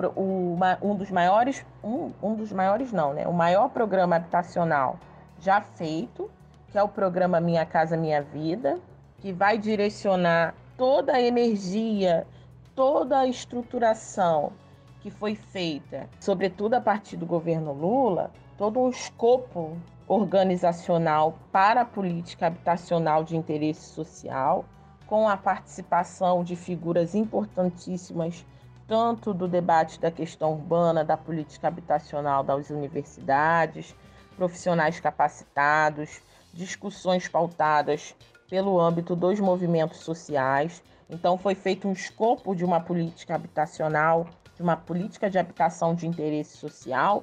uma, 0.53 0.77
um 0.83 0.95
dos 0.95 1.11
maiores, 1.11 1.65
um, 1.83 2.13
um 2.23 2.35
dos 2.35 2.53
maiores 2.53 2.93
não, 2.93 3.15
né? 3.15 3.27
O 3.27 3.33
maior 3.33 3.71
programa 3.71 4.17
habitacional 4.17 4.99
já 5.41 5.61
feito, 5.61 6.31
que 6.71 6.77
é 6.77 6.83
o 6.83 6.89
programa 6.89 7.41
Minha 7.41 7.65
Casa 7.65 7.97
Minha 7.97 8.21
Vida, 8.21 8.79
que 9.21 9.33
vai 9.33 9.57
direcionar 9.57 10.55
toda 10.77 11.15
a 11.15 11.21
energia, 11.21 12.27
toda 12.75 13.21
a 13.21 13.27
estruturação 13.27 14.53
que 15.01 15.11
foi 15.11 15.35
feita, 15.35 16.09
sobretudo 16.21 16.75
a 16.75 16.81
partir 16.81 17.17
do 17.17 17.27
governo 17.27 17.73
Lula, 17.73 18.31
todo 18.57 18.81
um 18.81 18.91
escopo 18.91 19.77
organizacional 20.07 21.39
para 21.51 21.83
a 21.83 21.85
política 21.85 22.47
habitacional 22.47 23.25
de 23.25 23.37
interesse 23.37 23.95
social, 23.95 24.65
com 25.07 25.29
a 25.29 25.37
participação 25.37 26.45
de 26.45 26.55
figuras 26.57 27.15
importantíssimas 27.15 28.45
tanto 28.91 29.33
do 29.33 29.47
debate 29.47 30.01
da 30.01 30.11
questão 30.11 30.55
urbana, 30.55 31.05
da 31.05 31.17
política 31.17 31.69
habitacional 31.69 32.43
das 32.43 32.71
universidades, 32.71 33.95
profissionais 34.37 34.99
capacitados, 34.99 36.21
discussões 36.53 37.29
pautadas 37.29 38.17
pelo 38.49 38.81
âmbito 38.81 39.15
dos 39.15 39.39
movimentos 39.39 39.99
sociais. 39.99 40.83
Então, 41.09 41.39
foi 41.39 41.55
feito 41.55 41.87
um 41.87 41.93
escopo 41.93 42.53
de 42.53 42.65
uma 42.65 42.81
política 42.81 43.37
habitacional, 43.37 44.27
de 44.61 44.63
uma 44.63 44.77
política 44.77 45.31
de 45.31 45.39
habitação 45.39 45.95
de 45.95 46.07
interesse 46.07 46.59
social, 46.59 47.23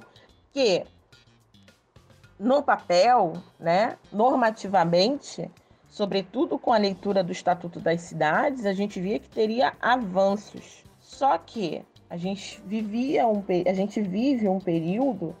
que 0.52 0.82
no 2.36 2.64
papel, 2.64 3.34
né, 3.60 3.96
normativamente, 4.12 5.48
sobretudo 5.88 6.58
com 6.58 6.72
a 6.72 6.78
leitura 6.78 7.22
do 7.22 7.30
Estatuto 7.30 7.78
das 7.78 8.00
Cidades, 8.00 8.66
a 8.66 8.72
gente 8.72 9.00
via 9.00 9.20
que 9.20 9.28
teria 9.28 9.72
avanços. 9.80 10.82
Só 10.98 11.38
que 11.38 11.84
a 12.10 12.16
gente 12.16 12.60
vivia 12.66 13.24
um, 13.28 13.44
a 13.68 13.72
gente 13.72 14.00
vive 14.00 14.48
um 14.48 14.58
período 14.58 15.36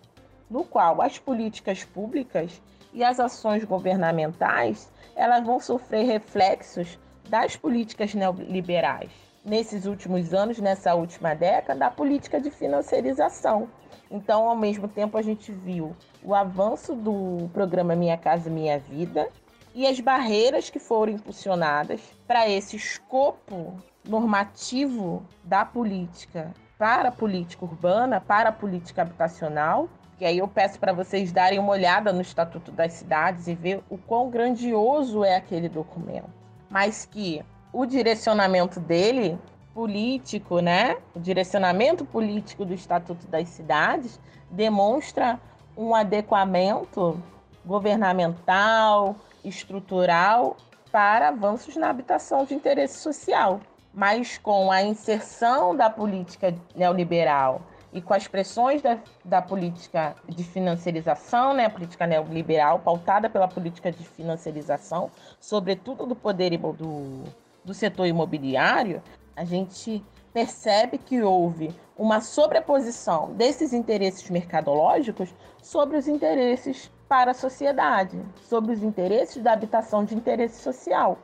no 0.48 0.62
qual 0.62 1.02
as 1.02 1.18
políticas 1.18 1.82
públicas 1.82 2.62
e 2.94 3.02
as 3.02 3.18
ações 3.18 3.64
governamentais 3.64 4.88
elas 5.16 5.44
vão 5.44 5.58
sofrer 5.58 6.06
reflexos 6.06 6.96
das 7.28 7.56
políticas 7.56 8.14
neoliberais. 8.14 9.27
Nesses 9.48 9.86
últimos 9.86 10.34
anos, 10.34 10.58
nessa 10.58 10.94
última 10.94 11.34
década, 11.34 11.86
a 11.86 11.90
política 11.90 12.38
de 12.38 12.50
financiarização. 12.50 13.66
Então, 14.10 14.46
ao 14.46 14.54
mesmo 14.54 14.86
tempo, 14.86 15.16
a 15.16 15.22
gente 15.22 15.50
viu 15.50 15.96
o 16.22 16.34
avanço 16.34 16.94
do 16.94 17.48
programa 17.54 17.96
Minha 17.96 18.18
Casa 18.18 18.50
Minha 18.50 18.78
Vida 18.78 19.26
e 19.74 19.86
as 19.86 19.98
barreiras 20.00 20.68
que 20.68 20.78
foram 20.78 21.14
impulsionadas 21.14 21.98
para 22.26 22.46
esse 22.46 22.76
escopo 22.76 23.74
normativo 24.06 25.24
da 25.42 25.64
política 25.64 26.52
para 26.76 27.08
a 27.08 27.12
política 27.12 27.64
urbana, 27.64 28.20
para 28.20 28.50
a 28.50 28.52
política 28.52 29.00
habitacional. 29.00 29.88
E 30.20 30.26
aí 30.26 30.36
eu 30.36 30.48
peço 30.48 30.78
para 30.78 30.92
vocês 30.92 31.32
darem 31.32 31.58
uma 31.58 31.72
olhada 31.72 32.12
no 32.12 32.20
Estatuto 32.20 32.70
das 32.70 32.92
Cidades 32.92 33.48
e 33.48 33.54
ver 33.54 33.82
o 33.88 33.96
quão 33.96 34.28
grandioso 34.28 35.24
é 35.24 35.36
aquele 35.36 35.70
documento. 35.70 36.28
Mas 36.68 37.06
que 37.06 37.42
o 37.72 37.84
direcionamento 37.84 38.80
dele 38.80 39.38
político, 39.74 40.60
né? 40.60 40.96
O 41.14 41.20
direcionamento 41.20 42.04
político 42.04 42.64
do 42.64 42.74
Estatuto 42.74 43.26
das 43.28 43.48
Cidades 43.48 44.18
demonstra 44.50 45.40
um 45.76 45.94
adequamento 45.94 47.22
governamental, 47.64 49.14
estrutural 49.44 50.56
para 50.90 51.28
avanços 51.28 51.76
na 51.76 51.90
habitação 51.90 52.44
de 52.44 52.54
interesse 52.54 52.98
social. 52.98 53.60
Mas 53.94 54.38
com 54.38 54.72
a 54.72 54.82
inserção 54.82 55.76
da 55.76 55.88
política 55.88 56.54
neoliberal 56.74 57.62
e 57.92 58.02
com 58.02 58.14
as 58.14 58.26
pressões 58.26 58.82
da, 58.82 58.98
da 59.24 59.40
política 59.40 60.14
de 60.28 60.44
financiarização, 60.44 61.54
né, 61.54 61.66
a 61.66 61.70
política 61.70 62.06
neoliberal 62.06 62.80
pautada 62.80 63.30
pela 63.30 63.48
política 63.48 63.90
de 63.90 64.04
financiarização, 64.04 65.10
sobretudo 65.40 66.06
do 66.06 66.14
poder 66.14 66.56
do, 66.56 67.24
do 67.68 67.74
setor 67.74 68.06
imobiliário, 68.06 69.02
a 69.36 69.44
gente 69.44 70.02
percebe 70.32 70.96
que 70.96 71.22
houve 71.22 71.70
uma 71.96 72.20
sobreposição 72.20 73.34
desses 73.34 73.74
interesses 73.74 74.28
mercadológicos 74.30 75.34
sobre 75.62 75.98
os 75.98 76.08
interesses 76.08 76.90
para 77.06 77.32
a 77.32 77.34
sociedade, 77.34 78.20
sobre 78.42 78.72
os 78.72 78.82
interesses 78.82 79.42
da 79.42 79.52
habitação 79.52 80.02
de 80.02 80.14
interesse 80.14 80.62
social, 80.62 81.18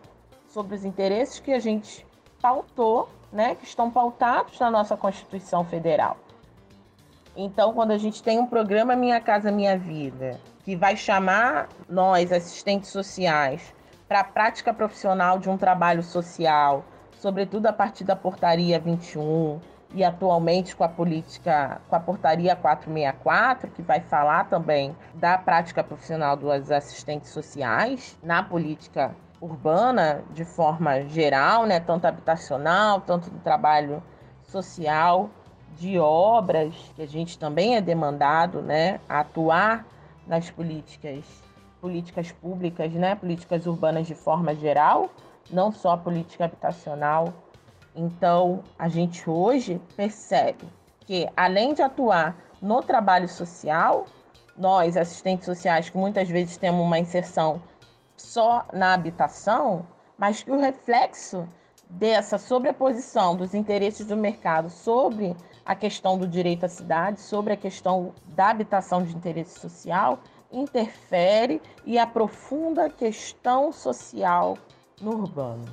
sobre 0.46 0.74
os 0.74 0.84
interesses 0.84 1.40
que 1.40 1.52
a 1.52 1.58
gente 1.58 2.06
pautou, 2.42 3.08
né, 3.32 3.54
que 3.54 3.64
estão 3.64 3.90
pautados 3.90 4.58
na 4.60 4.70
nossa 4.70 4.96
Constituição 4.96 5.64
Federal. 5.64 6.18
Então, 7.34 7.72
quando 7.72 7.90
a 7.90 7.98
gente 7.98 8.22
tem 8.22 8.38
um 8.38 8.46
programa 8.46 8.94
Minha 8.94 9.20
Casa 9.20 9.50
Minha 9.50 9.78
Vida, 9.78 10.38
que 10.62 10.76
vai 10.76 10.96
chamar 10.96 11.68
nós, 11.88 12.30
assistentes 12.30 12.90
sociais, 12.90 13.74
para 14.14 14.20
a 14.20 14.24
prática 14.24 14.72
profissional 14.72 15.40
de 15.40 15.50
um 15.50 15.58
trabalho 15.58 16.00
social, 16.00 16.84
sobretudo 17.18 17.66
a 17.66 17.72
partir 17.72 18.04
da 18.04 18.14
portaria 18.14 18.78
21 18.78 19.58
e 19.92 20.04
atualmente 20.04 20.76
com 20.76 20.84
a 20.84 20.88
política, 20.88 21.80
com 21.88 21.96
a 21.96 21.98
portaria 21.98 22.54
464, 22.54 23.72
que 23.72 23.82
vai 23.82 23.98
falar 23.98 24.44
também 24.44 24.96
da 25.14 25.36
prática 25.36 25.82
profissional 25.82 26.36
dos 26.36 26.70
assistentes 26.70 27.30
sociais 27.30 28.16
na 28.22 28.40
política 28.40 29.10
urbana 29.40 30.22
de 30.30 30.44
forma 30.44 31.02
geral, 31.08 31.66
né, 31.66 31.80
tanto 31.80 32.04
habitacional, 32.04 33.00
tanto 33.00 33.28
do 33.28 33.40
trabalho 33.40 34.00
social, 34.44 35.28
de 35.76 35.98
obras, 35.98 36.72
que 36.94 37.02
a 37.02 37.08
gente 37.08 37.36
também 37.36 37.74
é 37.74 37.80
demandado, 37.80 38.62
né, 38.62 39.00
a 39.08 39.18
atuar 39.18 39.84
nas 40.24 40.48
políticas 40.52 41.43
políticas 41.84 42.32
públicas, 42.32 42.90
né, 42.94 43.14
políticas 43.14 43.66
urbanas 43.66 44.06
de 44.06 44.14
forma 44.14 44.54
geral, 44.54 45.10
não 45.50 45.70
só 45.70 45.90
a 45.90 45.98
política 45.98 46.46
habitacional. 46.46 47.28
Então, 47.94 48.64
a 48.78 48.88
gente 48.88 49.28
hoje 49.28 49.78
percebe 49.94 50.64
que, 51.00 51.28
além 51.36 51.74
de 51.74 51.82
atuar 51.82 52.38
no 52.62 52.80
trabalho 52.80 53.28
social, 53.28 54.06
nós, 54.56 54.96
assistentes 54.96 55.44
sociais, 55.44 55.90
que 55.90 55.98
muitas 55.98 56.26
vezes 56.26 56.56
temos 56.56 56.80
uma 56.80 56.98
inserção 56.98 57.60
só 58.16 58.64
na 58.72 58.94
habitação, 58.94 59.86
mas 60.16 60.42
que 60.42 60.50
o 60.50 60.58
reflexo 60.58 61.46
dessa 61.90 62.38
sobreposição 62.38 63.36
dos 63.36 63.52
interesses 63.52 64.06
do 64.06 64.16
mercado 64.16 64.70
sobre 64.70 65.36
a 65.66 65.74
questão 65.74 66.16
do 66.16 66.26
direito 66.26 66.64
à 66.64 66.68
cidade, 66.68 67.20
sobre 67.20 67.52
a 67.52 67.58
questão 67.58 68.14
da 68.28 68.48
habitação 68.48 69.02
de 69.02 69.14
interesse 69.14 69.60
social, 69.60 70.18
interfere 70.54 71.60
e 71.84 71.98
aprofunda 71.98 72.86
a 72.86 72.90
questão 72.90 73.72
social 73.72 74.56
no 75.00 75.12
urbano. 75.12 75.64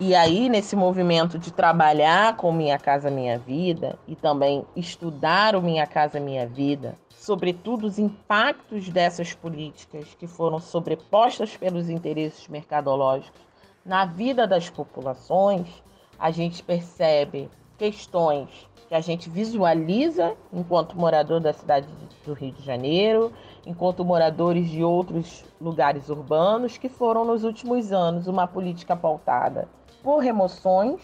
E 0.00 0.14
aí, 0.14 0.48
nesse 0.48 0.76
movimento 0.76 1.38
de 1.38 1.52
trabalhar 1.52 2.36
com 2.36 2.52
Minha 2.52 2.78
Casa 2.78 3.10
Minha 3.10 3.36
Vida 3.36 3.98
e 4.06 4.14
também 4.14 4.64
estudar 4.76 5.56
o 5.56 5.62
Minha 5.62 5.86
Casa 5.86 6.20
Minha 6.20 6.46
Vida, 6.46 6.94
sobretudo 7.10 7.86
os 7.86 7.98
impactos 7.98 8.88
dessas 8.88 9.34
políticas 9.34 10.14
que 10.14 10.28
foram 10.28 10.60
sobrepostas 10.60 11.56
pelos 11.56 11.90
interesses 11.90 12.46
mercadológicos 12.46 13.40
na 13.84 14.04
vida 14.04 14.46
das 14.46 14.68
populações, 14.68 15.66
a 16.18 16.30
gente 16.30 16.62
percebe 16.62 17.50
questões 17.78 18.48
que 18.86 18.94
a 18.94 19.00
gente 19.00 19.28
visualiza 19.28 20.34
enquanto 20.52 20.96
morador 20.96 21.40
da 21.40 21.52
cidade 21.52 21.88
do 22.24 22.32
Rio 22.34 22.52
de 22.52 22.62
Janeiro, 22.62 23.32
enquanto 23.68 24.02
moradores 24.02 24.70
de 24.70 24.82
outros 24.82 25.44
lugares 25.60 26.08
urbanos, 26.08 26.78
que 26.78 26.88
foram 26.88 27.22
nos 27.22 27.44
últimos 27.44 27.92
anos 27.92 28.26
uma 28.26 28.46
política 28.46 28.96
pautada 28.96 29.68
por 30.02 30.20
remoções, 30.20 31.02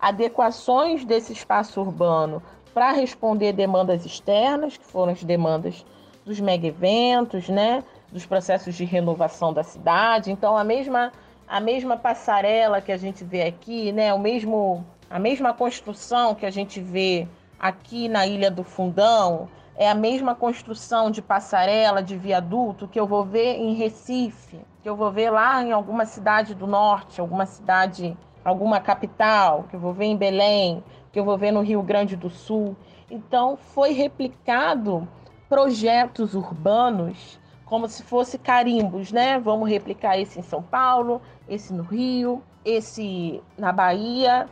adequações 0.00 1.04
desse 1.04 1.32
espaço 1.32 1.80
urbano 1.80 2.42
para 2.74 2.90
responder 2.90 3.52
demandas 3.52 4.04
externas, 4.04 4.76
que 4.76 4.84
foram 4.84 5.12
as 5.12 5.22
demandas 5.22 5.86
dos 6.24 6.40
mega 6.40 6.66
eventos, 6.66 7.48
né, 7.48 7.84
dos 8.10 8.26
processos 8.26 8.74
de 8.74 8.84
renovação 8.84 9.52
da 9.52 9.62
cidade. 9.62 10.32
Então 10.32 10.56
a 10.56 10.64
mesma 10.64 11.12
a 11.46 11.60
mesma 11.60 11.96
passarela 11.96 12.80
que 12.80 12.90
a 12.90 12.96
gente 12.96 13.22
vê 13.22 13.42
aqui, 13.42 13.92
né, 13.92 14.12
o 14.12 14.18
mesmo 14.18 14.84
a 15.08 15.20
mesma 15.20 15.54
construção 15.54 16.34
que 16.34 16.46
a 16.46 16.50
gente 16.50 16.80
vê 16.80 17.28
aqui 17.60 18.08
na 18.08 18.26
Ilha 18.26 18.50
do 18.50 18.64
Fundão, 18.64 19.48
é 19.76 19.90
a 19.90 19.94
mesma 19.94 20.34
construção 20.34 21.10
de 21.10 21.22
passarela, 21.22 22.02
de 22.02 22.16
viaduto 22.16 22.88
que 22.88 22.98
eu 23.00 23.06
vou 23.06 23.24
ver 23.24 23.56
em 23.56 23.74
Recife, 23.74 24.60
que 24.82 24.88
eu 24.88 24.96
vou 24.96 25.10
ver 25.10 25.30
lá 25.30 25.62
em 25.62 25.72
alguma 25.72 26.04
cidade 26.04 26.54
do 26.54 26.66
norte, 26.66 27.20
alguma 27.20 27.46
cidade, 27.46 28.16
alguma 28.44 28.80
capital, 28.80 29.64
que 29.70 29.76
eu 29.76 29.80
vou 29.80 29.92
ver 29.92 30.06
em 30.06 30.16
Belém, 30.16 30.82
que 31.10 31.18
eu 31.18 31.24
vou 31.24 31.38
ver 31.38 31.52
no 31.52 31.60
Rio 31.60 31.82
Grande 31.82 32.16
do 32.16 32.28
Sul. 32.28 32.76
Então, 33.10 33.56
foi 33.56 33.92
replicado 33.92 35.08
projetos 35.48 36.34
urbanos 36.34 37.40
como 37.64 37.88
se 37.88 38.02
fosse 38.02 38.36
carimbos, 38.36 39.12
né? 39.12 39.38
Vamos 39.38 39.68
replicar 39.68 40.18
esse 40.18 40.38
em 40.38 40.42
São 40.42 40.62
Paulo, 40.62 41.22
esse 41.48 41.72
no 41.72 41.82
Rio, 41.82 42.42
esse 42.64 43.42
na 43.56 43.72
Bahia, 43.72 44.46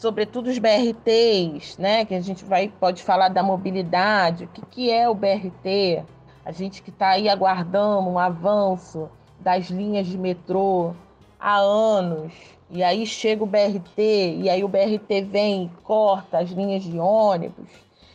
sobretudo 0.00 0.48
os 0.48 0.58
BRTs, 0.58 1.78
né? 1.78 2.04
Que 2.04 2.14
a 2.14 2.20
gente 2.20 2.44
vai 2.44 2.68
pode 2.68 3.02
falar 3.02 3.28
da 3.28 3.42
mobilidade, 3.42 4.44
o 4.44 4.48
que, 4.48 4.62
que 4.66 4.90
é 4.90 5.08
o 5.08 5.14
BRT? 5.14 6.04
A 6.44 6.52
gente 6.52 6.82
que 6.82 6.90
está 6.90 7.10
aí 7.10 7.28
aguardando 7.28 8.08
um 8.08 8.18
avanço 8.18 9.08
das 9.40 9.66
linhas 9.66 10.06
de 10.06 10.18
metrô 10.18 10.94
há 11.40 11.56
anos, 11.58 12.32
e 12.70 12.82
aí 12.82 13.06
chega 13.06 13.42
o 13.42 13.46
BRT, 13.46 13.98
e 14.42 14.50
aí 14.50 14.62
o 14.62 14.68
BRT 14.68 15.22
vem 15.22 15.64
e 15.64 15.82
corta 15.82 16.38
as 16.38 16.50
linhas 16.50 16.82
de 16.82 16.98
ônibus, 16.98 17.68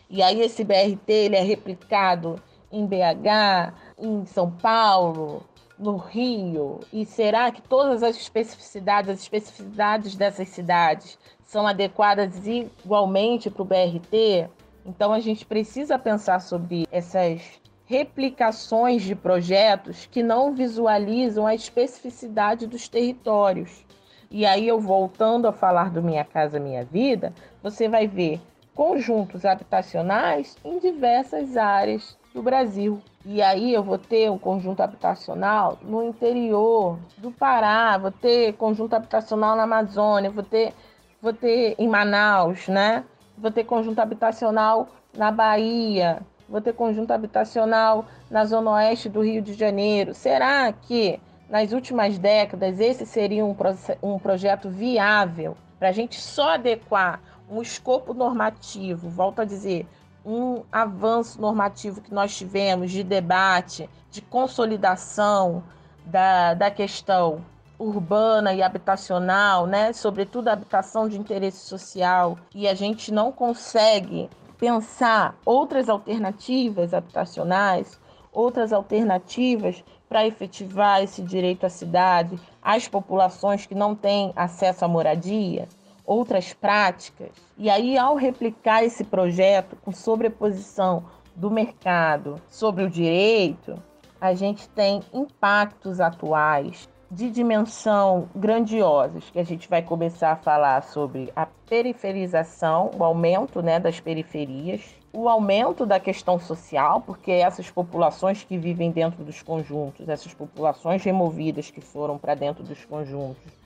e 0.09 0.21
aí 0.21 0.41
esse 0.41 0.63
BRT 0.63 1.09
ele 1.09 1.35
é 1.35 1.41
replicado 1.41 2.41
em 2.71 2.85
BH, 2.85 3.73
em 3.97 4.25
São 4.25 4.49
Paulo, 4.49 5.43
no 5.81 5.97
Rio? 5.97 6.79
E 6.93 7.05
será 7.05 7.51
que 7.51 7.61
todas 7.61 8.03
as 8.03 8.15
especificidades, 8.15 9.09
as 9.09 9.19
especificidades 9.19 10.15
dessas 10.15 10.47
cidades 10.49 11.17
são 11.43 11.65
adequadas 11.65 12.45
igualmente 12.45 13.49
para 13.49 13.61
o 13.63 13.65
BRT? 13.65 14.47
Então 14.85 15.11
a 15.11 15.19
gente 15.19 15.45
precisa 15.45 15.97
pensar 15.97 16.39
sobre 16.39 16.87
essas 16.91 17.41
replicações 17.85 19.01
de 19.01 19.15
projetos 19.15 20.05
que 20.05 20.23
não 20.23 20.53
visualizam 20.53 21.45
a 21.45 21.53
especificidade 21.53 22.65
dos 22.67 22.87
territórios. 22.87 23.83
E 24.29 24.45
aí 24.45 24.65
eu 24.65 24.79
voltando 24.79 25.47
a 25.47 25.51
falar 25.51 25.91
do 25.91 26.01
Minha 26.01 26.23
Casa 26.23 26.57
Minha 26.57 26.85
Vida, 26.85 27.33
você 27.61 27.89
vai 27.89 28.07
ver 28.07 28.39
conjuntos 28.73 29.43
habitacionais 29.43 30.55
em 30.63 30.79
diversas 30.79 31.57
áreas 31.57 32.17
do 32.33 32.41
Brasil. 32.41 33.01
E 33.25 33.41
aí 33.41 33.73
eu 33.73 33.83
vou 33.83 33.97
ter 33.97 34.29
um 34.31 34.37
conjunto 34.37 34.81
habitacional 34.81 35.77
no 35.81 36.03
interior 36.03 36.97
do 37.17 37.31
Pará, 37.31 37.97
vou 37.97 38.11
ter 38.11 38.53
conjunto 38.53 38.95
habitacional 38.95 39.55
na 39.55 39.63
Amazônia, 39.63 40.29
vou 40.29 40.43
ter, 40.43 40.73
vou 41.21 41.33
ter 41.33 41.75
em 41.77 41.87
Manaus, 41.87 42.67
né? 42.67 43.03
Vou 43.37 43.51
ter 43.51 43.63
conjunto 43.63 43.99
habitacional 43.99 44.87
na 45.15 45.31
Bahia, 45.31 46.21
vou 46.47 46.61
ter 46.61 46.73
conjunto 46.73 47.11
habitacional 47.11 48.05
na 48.29 48.45
zona 48.45 48.71
oeste 48.71 49.09
do 49.09 49.21
Rio 49.21 49.41
de 49.41 49.53
Janeiro. 49.53 50.13
Será 50.13 50.71
que 50.71 51.19
nas 51.49 51.73
últimas 51.73 52.17
décadas 52.17 52.79
esse 52.79 53.05
seria 53.05 53.45
um, 53.45 53.55
um 54.01 54.17
projeto 54.17 54.69
viável 54.69 55.57
para 55.77 55.89
a 55.89 55.91
gente 55.91 56.19
só 56.19 56.53
adequar 56.53 57.19
um 57.49 57.61
escopo 57.61 58.13
normativo, 58.13 59.09
volto 59.09 59.41
a 59.41 59.45
dizer, 59.45 59.85
um 60.25 60.63
avanço 60.71 61.41
normativo 61.41 62.01
que 62.01 62.13
nós 62.13 62.35
tivemos 62.35 62.91
de 62.91 63.03
debate, 63.03 63.89
de 64.09 64.21
consolidação 64.21 65.63
da, 66.05 66.53
da 66.53 66.69
questão 66.69 67.43
urbana 67.79 68.53
e 68.53 68.61
habitacional, 68.61 69.65
né? 69.65 69.91
sobretudo 69.93 70.47
a 70.47 70.53
habitação 70.53 71.09
de 71.09 71.17
interesse 71.17 71.65
social, 71.65 72.37
e 72.53 72.67
a 72.67 72.75
gente 72.75 73.11
não 73.11 73.31
consegue 73.31 74.29
pensar 74.59 75.35
outras 75.43 75.89
alternativas 75.89 76.93
habitacionais, 76.93 77.99
outras 78.31 78.71
alternativas 78.71 79.83
para 80.07 80.27
efetivar 80.27 81.01
esse 81.01 81.21
direito 81.23 81.65
à 81.65 81.69
cidade 81.69 82.39
às 82.61 82.87
populações 82.87 83.65
que 83.65 83.73
não 83.73 83.95
têm 83.95 84.31
acesso 84.35 84.85
à 84.85 84.87
moradia, 84.87 85.67
outras 86.05 86.53
práticas. 86.53 87.29
E 87.57 87.69
aí, 87.69 87.97
ao 87.97 88.15
replicar 88.15 88.83
esse 88.83 89.03
projeto 89.03 89.75
com 89.83 89.91
sobreposição 89.91 91.05
do 91.35 91.49
mercado 91.49 92.41
sobre 92.47 92.83
o 92.83 92.89
direito, 92.89 93.81
a 94.19 94.33
gente 94.33 94.67
tem 94.69 95.01
impactos 95.13 95.99
atuais 95.99 96.87
de 97.09 97.29
dimensão 97.29 98.29
grandiosas, 98.33 99.29
que 99.29 99.39
a 99.39 99.43
gente 99.43 99.67
vai 99.67 99.81
começar 99.81 100.31
a 100.31 100.35
falar 100.37 100.81
sobre 100.83 101.29
a 101.35 101.45
periferização, 101.45 102.89
o 102.97 103.03
aumento 103.03 103.61
né, 103.61 103.79
das 103.79 103.99
periferias, 103.99 104.81
o 105.11 105.27
aumento 105.27 105.85
da 105.85 105.99
questão 105.99 106.39
social, 106.39 107.01
porque 107.01 107.31
essas 107.31 107.69
populações 107.69 108.45
que 108.45 108.57
vivem 108.57 108.91
dentro 108.91 109.25
dos 109.25 109.41
conjuntos, 109.41 110.07
essas 110.07 110.33
populações 110.33 111.03
removidas 111.03 111.69
que 111.69 111.81
foram 111.81 112.17
para 112.17 112.33
dentro 112.33 112.63
dos 112.63 112.85
conjuntos, 112.85 113.60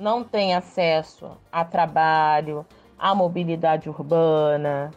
não 0.00 0.24
têm 0.24 0.54
acesso 0.54 1.30
a 1.52 1.64
trabalho, 1.64 2.64
a 2.98 3.14
mobilidade 3.14 3.88
urbana, 3.88 4.90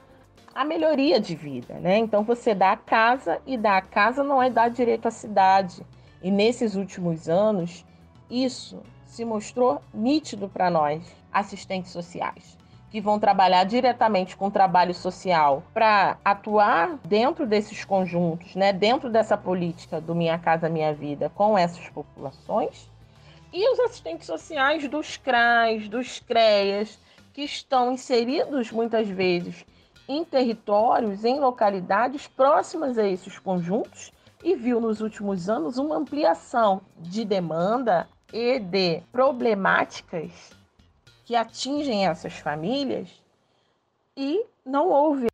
a 0.55 0.63
melhoria 0.63 1.19
de 1.19 1.35
vida, 1.35 1.75
né? 1.75 1.97
Então 1.97 2.23
você 2.23 2.55
dá 2.55 2.71
a 2.71 2.77
casa 2.77 3.41
e 3.45 3.57
dar 3.57 3.77
a 3.77 3.81
casa 3.81 4.23
não 4.23 4.41
é 4.41 4.49
dar 4.49 4.69
direito 4.69 5.07
à 5.07 5.11
cidade. 5.11 5.85
E 6.21 6.31
nesses 6.31 6.75
últimos 6.75 7.27
anos, 7.27 7.85
isso 8.29 8.81
se 9.05 9.25
mostrou 9.25 9.81
nítido 9.93 10.47
para 10.47 10.69
nós, 10.69 11.03
assistentes 11.31 11.91
sociais, 11.91 12.57
que 12.89 13.01
vão 13.01 13.19
trabalhar 13.19 13.65
diretamente 13.65 14.37
com 14.37 14.47
o 14.47 14.51
trabalho 14.51 14.93
social 14.93 15.63
para 15.73 16.17
atuar 16.23 16.97
dentro 17.03 17.45
desses 17.45 17.83
conjuntos, 17.83 18.55
né? 18.55 18.71
Dentro 18.71 19.09
dessa 19.09 19.37
política 19.37 19.99
do 19.99 20.15
Minha 20.15 20.39
Casa 20.39 20.69
Minha 20.69 20.93
Vida 20.93 21.29
com 21.35 21.57
essas 21.57 21.89
populações 21.89 22.92
e 23.53 23.71
os 23.71 23.79
assistentes 23.79 24.25
sociais 24.25 24.87
dos 24.89 25.15
CRAs, 25.15 25.87
dos 25.87 26.19
CREAS, 26.19 26.97
que 27.31 27.43
estão 27.43 27.91
inseridos 27.91 28.71
muitas 28.71 29.07
vezes 29.07 29.63
em 30.09 30.25
territórios, 30.25 31.23
em 31.23 31.39
localidades 31.39 32.27
próximas 32.27 32.97
a 32.97 33.07
esses 33.07 33.37
conjuntos, 33.37 34.11
e 34.43 34.55
viu 34.55 34.81
nos 34.81 34.99
últimos 34.99 35.47
anos 35.47 35.77
uma 35.77 35.95
ampliação 35.95 36.81
de 36.97 37.23
demanda 37.23 38.09
e 38.33 38.59
de 38.59 39.01
problemáticas 39.11 40.31
que 41.23 41.35
atingem 41.35 42.07
essas 42.07 42.33
famílias, 42.33 43.07
e 44.17 44.43
não 44.65 44.89
houve 44.89 45.27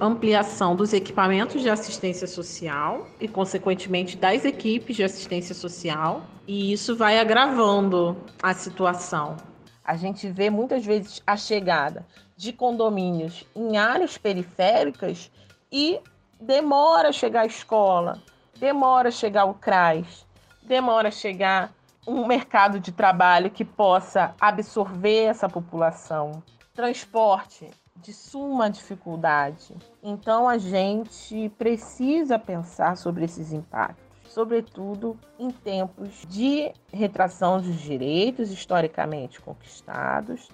ampliação 0.00 0.76
dos 0.76 0.92
equipamentos 0.92 1.60
de 1.60 1.68
assistência 1.68 2.28
social 2.28 3.08
e, 3.20 3.26
consequentemente, 3.26 4.16
das 4.16 4.44
equipes 4.44 4.94
de 4.94 5.02
assistência 5.02 5.54
social, 5.54 6.22
e 6.46 6.72
isso 6.72 6.96
vai 6.96 7.18
agravando 7.18 8.16
a 8.42 8.52
situação. 8.54 9.36
A 9.84 9.96
gente 9.96 10.28
vê 10.28 10.50
muitas 10.50 10.84
vezes 10.84 11.22
a 11.26 11.36
chegada 11.36 12.06
de 12.36 12.52
condomínios 12.52 13.46
em 13.54 13.76
áreas 13.76 14.18
periféricas 14.18 15.30
e 15.70 16.00
demora 16.40 17.08
a 17.08 17.12
chegar 17.12 17.42
a 17.42 17.46
escola, 17.46 18.22
demora 18.58 19.08
a 19.08 19.12
chegar 19.12 19.44
o 19.44 19.54
CRAS, 19.54 20.26
demora 20.62 21.08
a 21.08 21.12
chegar 21.12 21.72
um 22.06 22.26
mercado 22.26 22.78
de 22.78 22.92
trabalho 22.92 23.50
que 23.50 23.64
possa 23.64 24.34
absorver 24.40 25.24
essa 25.24 25.48
população. 25.48 26.42
Transporte, 26.74 27.70
de 27.96 28.12
suma 28.12 28.68
dificuldade. 28.68 29.74
Então 30.02 30.48
a 30.48 30.58
gente 30.58 31.48
precisa 31.56 32.38
pensar 32.38 32.96
sobre 32.96 33.24
esses 33.24 33.52
impactos, 33.52 34.03
sobretudo 34.34 35.16
em 35.38 35.48
tempos 35.48 36.26
de 36.28 36.72
retração 36.92 37.60
dos 37.60 37.76
direitos 37.76 38.50
historicamente 38.50 39.40
conquistados 39.40 40.48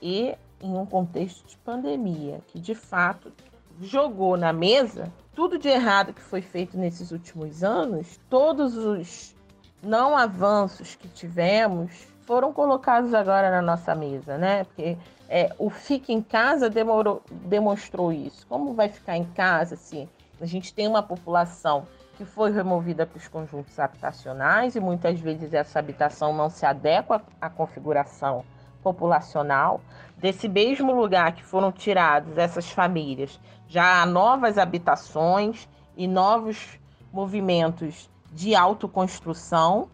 e 0.00 0.36
em 0.62 0.72
um 0.72 0.86
contexto 0.86 1.44
de 1.48 1.56
pandemia, 1.58 2.40
que 2.46 2.60
de 2.60 2.76
fato 2.76 3.32
jogou 3.80 4.36
na 4.36 4.52
mesa 4.52 5.12
tudo 5.34 5.58
de 5.58 5.68
errado 5.68 6.14
que 6.14 6.20
foi 6.20 6.40
feito 6.40 6.78
nesses 6.78 7.10
últimos 7.10 7.64
anos, 7.64 8.20
todos 8.30 8.76
os 8.76 9.34
não 9.82 10.16
avanços 10.16 10.94
que 10.94 11.08
tivemos 11.08 11.90
foram 12.22 12.52
colocados 12.52 13.12
agora 13.12 13.50
na 13.50 13.60
nossa 13.60 13.96
mesa, 13.96 14.38
né? 14.38 14.62
Porque 14.62 14.96
é, 15.28 15.52
o 15.58 15.68
fica 15.68 16.12
em 16.12 16.22
casa 16.22 16.70
demorou, 16.70 17.20
demonstrou 17.28 18.12
isso. 18.12 18.46
Como 18.46 18.74
vai 18.74 18.88
ficar 18.88 19.16
em 19.16 19.24
casa 19.24 19.74
se 19.74 20.08
a 20.40 20.46
gente 20.46 20.72
tem 20.72 20.86
uma 20.86 21.02
população 21.02 21.84
que 22.16 22.24
foi 22.24 22.50
removida 22.50 23.06
para 23.06 23.18
os 23.18 23.28
conjuntos 23.28 23.78
habitacionais 23.78 24.76
e 24.76 24.80
muitas 24.80 25.18
vezes 25.20 25.52
essa 25.52 25.78
habitação 25.78 26.34
não 26.34 26.48
se 26.48 26.64
adequa 26.64 27.22
à 27.40 27.50
configuração 27.50 28.44
populacional. 28.82 29.80
Desse 30.16 30.48
mesmo 30.48 30.92
lugar 30.92 31.34
que 31.34 31.44
foram 31.44 31.72
tirados 31.72 32.38
essas 32.38 32.70
famílias, 32.70 33.40
já 33.66 34.02
há 34.02 34.06
novas 34.06 34.58
habitações 34.58 35.68
e 35.96 36.06
novos 36.06 36.78
movimentos 37.12 38.10
de 38.32 38.54
autoconstrução 38.54 39.88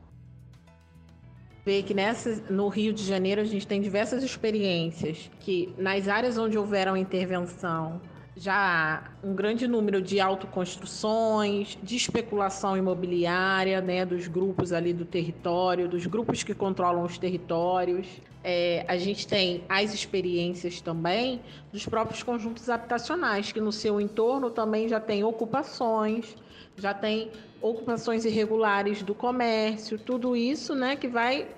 vê 1.65 1.83
que 1.83 1.93
nessa, 1.93 2.43
no 2.51 2.69
Rio 2.69 2.93
de 2.93 3.05
Janeiro 3.05 3.41
a 3.41 3.45
gente 3.45 3.67
tem 3.67 3.81
diversas 3.81 4.23
experiências 4.23 5.31
que 5.41 5.75
nas 5.77 6.09
áreas 6.09 6.39
onde 6.39 6.59
houveram 6.59 6.97
intervenção 6.97 8.01
já 8.37 9.11
um 9.23 9.35
grande 9.35 9.67
número 9.67 10.01
de 10.01 10.21
autoconstruções, 10.21 11.77
de 11.83 11.97
especulação 11.97 12.77
imobiliária, 12.77 13.81
né, 13.81 14.07
dos 14.07 14.29
grupos 14.29 14.73
ali 14.73 14.93
do 14.93 15.05
território, 15.05 15.89
dos 15.89 16.07
grupos 16.07 16.43
que 16.43 16.55
controlam 16.55 17.05
os 17.05 17.19
territórios. 17.19 18.07
É, 18.43 18.85
a 18.89 18.97
gente 18.97 19.27
tem 19.27 19.65
as 19.69 19.93
experiências 19.93 20.81
também 20.81 21.41
dos 21.73 21.85
próprios 21.87 22.23
conjuntos 22.23 22.71
habitacionais, 22.71 23.53
que 23.53 23.61
no 23.61 23.73
seu 23.73 24.01
entorno 24.01 24.51
também 24.51 24.89
já 24.89 25.01
tem 25.01 25.25
ocupações, 25.25 26.37
já 26.77 26.95
tem 26.95 27.31
ocupações 27.61 28.25
irregulares 28.25 29.03
do 29.03 29.15
comércio, 29.15 29.99
tudo 29.99 30.35
isso 30.35 30.75
né, 30.75 30.97
que 30.97 31.09
vai 31.09 31.49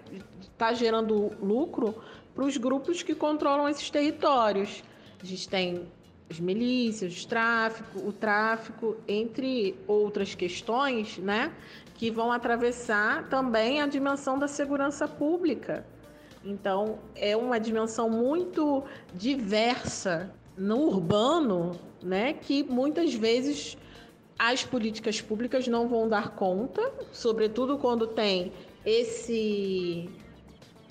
estar 0.41 0.69
tá 0.69 0.75
gerando 0.75 1.33
lucro 1.41 1.95
para 2.35 2.45
os 2.45 2.57
grupos 2.57 3.03
que 3.03 3.15
controlam 3.15 3.69
esses 3.69 3.89
territórios. 3.91 4.83
A 5.23 5.27
gente 5.27 5.49
tem 5.49 5.87
as 6.33 6.40
milícias, 6.40 7.23
o 7.23 7.29
tráfico, 7.29 7.99
o 8.01 8.12
tráfico, 8.12 8.97
entre 9.07 9.77
outras 9.87 10.35
questões, 10.35 11.18
né, 11.18 11.53
que 11.95 12.11
vão 12.11 12.33
atravessar 12.33 13.29
também 13.29 13.83
a 13.83 13.87
dimensão 13.87 14.38
da 14.38 14.49
segurança 14.49 15.07
pública. 15.07 15.87
Então, 16.42 16.99
é 17.14 17.37
uma 17.37 17.61
dimensão 17.61 18.09
muito 18.09 18.83
diversa 19.14 20.33
no 20.57 20.79
urbano, 20.81 21.79
né, 22.03 22.33
que 22.33 22.62
muitas 22.62 23.14
vezes 23.14 23.77
as 24.38 24.64
políticas 24.64 25.21
públicas 25.21 25.68
não 25.68 25.87
vão 25.87 26.09
dar 26.09 26.31
conta, 26.31 26.92
sobretudo 27.12 27.79
quando 27.79 28.07
tem 28.07 28.53
esse 28.85 30.09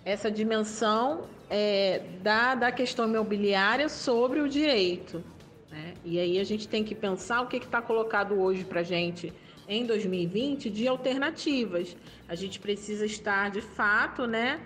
essa 0.04 0.32
dimensão 0.32 1.26
é, 1.54 2.02
da, 2.24 2.56
da 2.56 2.72
questão 2.72 3.06
imobiliária 3.10 3.90
sobre 3.90 4.40
o 4.40 4.48
direito. 4.48 5.22
Né? 5.70 5.96
E 6.06 6.18
aí 6.18 6.40
a 6.40 6.46
gente 6.46 6.66
tem 6.66 6.82
que 6.82 6.96
pensar 6.96 7.42
o 7.42 7.48
que 7.48 7.58
está 7.58 7.82
colocado 7.82 8.40
hoje 8.40 8.64
para 8.64 8.80
a 8.80 8.84
gente 8.84 9.34
em 9.68 9.86
2020 9.86 10.70
de 10.70 10.88
alternativas. 10.88 11.98
A 12.30 12.36
gente 12.36 12.58
precisa 12.58 13.06
estar 13.06 13.52
de 13.52 13.60
fato 13.60 14.26
né, 14.26 14.62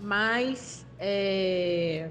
mais 0.00 0.86
é, 0.98 2.08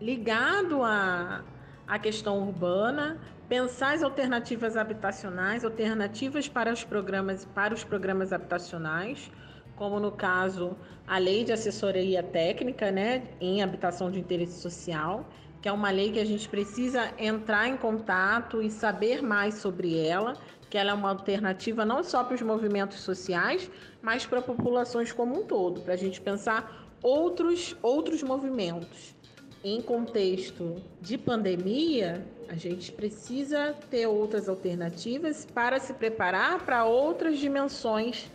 ligado 0.00 0.84
a, 0.84 1.42
a 1.84 1.98
questão 1.98 2.46
urbana, 2.46 3.18
pensar 3.48 3.94
as 3.94 4.04
alternativas 4.04 4.76
habitacionais, 4.76 5.64
alternativas 5.64 6.46
para 6.46 6.72
os 6.72 6.84
programas, 6.84 7.44
para 7.44 7.74
os 7.74 7.82
programas 7.82 8.32
habitacionais, 8.32 9.32
como 9.76 10.00
no 10.00 10.10
caso 10.10 10.76
a 11.06 11.18
lei 11.18 11.44
de 11.44 11.52
assessoria 11.52 12.22
técnica, 12.22 12.90
né, 12.90 13.22
em 13.40 13.62
habitação 13.62 14.10
de 14.10 14.18
interesse 14.18 14.60
social, 14.60 15.24
que 15.62 15.68
é 15.68 15.72
uma 15.72 15.90
lei 15.90 16.10
que 16.10 16.18
a 16.18 16.24
gente 16.24 16.48
precisa 16.48 17.12
entrar 17.18 17.68
em 17.68 17.76
contato 17.76 18.60
e 18.60 18.70
saber 18.70 19.22
mais 19.22 19.54
sobre 19.54 19.98
ela, 19.98 20.34
que 20.68 20.76
ela 20.76 20.90
é 20.90 20.94
uma 20.94 21.10
alternativa 21.10 21.84
não 21.84 22.02
só 22.02 22.24
para 22.24 22.34
os 22.34 22.42
movimentos 22.42 22.98
sociais, 23.00 23.70
mas 24.02 24.26
para 24.26 24.42
populações 24.42 25.12
como 25.12 25.40
um 25.40 25.44
todo, 25.44 25.80
para 25.82 25.94
a 25.94 25.96
gente 25.96 26.20
pensar 26.20 26.88
outros 27.02 27.76
outros 27.82 28.22
movimentos. 28.22 29.14
Em 29.62 29.80
contexto 29.80 30.76
de 31.00 31.18
pandemia, 31.18 32.24
a 32.48 32.54
gente 32.54 32.92
precisa 32.92 33.74
ter 33.90 34.06
outras 34.06 34.48
alternativas 34.48 35.44
para 35.44 35.78
se 35.80 35.92
preparar 35.94 36.64
para 36.64 36.84
outras 36.84 37.38
dimensões 37.38 38.30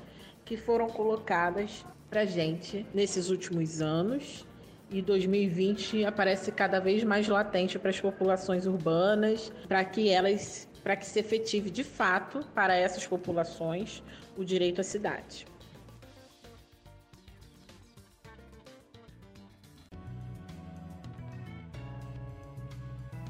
que 0.45 0.57
foram 0.57 0.87
colocadas 0.87 1.85
para 2.09 2.25
gente 2.25 2.85
nesses 2.93 3.29
últimos 3.29 3.81
anos. 3.81 4.45
E 4.89 5.01
2020 5.01 6.03
aparece 6.03 6.51
cada 6.51 6.79
vez 6.79 7.03
mais 7.03 7.27
latente 7.27 7.79
para 7.79 7.89
as 7.89 7.99
populações 8.01 8.65
urbanas, 8.65 9.51
para 9.65 9.85
que 9.85 10.09
elas, 10.09 10.67
para 10.83 10.97
que 10.97 11.05
se 11.05 11.17
efetive 11.17 11.69
de 11.69 11.83
fato 11.83 12.45
para 12.53 12.75
essas 12.75 13.07
populações 13.07 14.03
o 14.35 14.43
direito 14.43 14.81
à 14.81 14.83
cidade. 14.83 15.45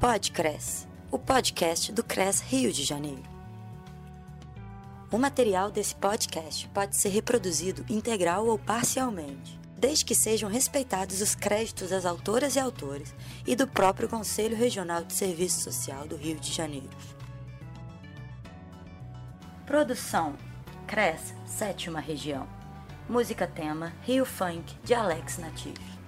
Podcres, 0.00 0.88
o 1.12 1.16
podcast 1.16 1.92
do 1.92 2.02
CRES 2.02 2.40
Rio 2.40 2.72
de 2.72 2.82
Janeiro. 2.82 3.31
O 5.12 5.18
material 5.18 5.70
desse 5.70 5.94
podcast 5.94 6.66
pode 6.70 6.96
ser 6.96 7.10
reproduzido 7.10 7.84
integral 7.86 8.46
ou 8.46 8.58
parcialmente, 8.58 9.60
desde 9.76 10.06
que 10.06 10.14
sejam 10.14 10.48
respeitados 10.48 11.20
os 11.20 11.34
créditos 11.34 11.90
das 11.90 12.06
autoras 12.06 12.56
e 12.56 12.58
autores 12.58 13.14
e 13.46 13.54
do 13.54 13.68
próprio 13.68 14.08
Conselho 14.08 14.56
Regional 14.56 15.04
de 15.04 15.12
Serviço 15.12 15.60
Social 15.60 16.08
do 16.08 16.16
Rio 16.16 16.40
de 16.40 16.50
Janeiro. 16.50 16.88
Produção: 19.66 20.34
CRES, 20.86 21.34
sétima 21.44 22.00
região. 22.00 22.48
Música 23.06 23.46
tema: 23.46 23.92
Rio 24.00 24.24
Funk, 24.24 24.74
de 24.82 24.94
Alex 24.94 25.36
Natif. 25.36 26.01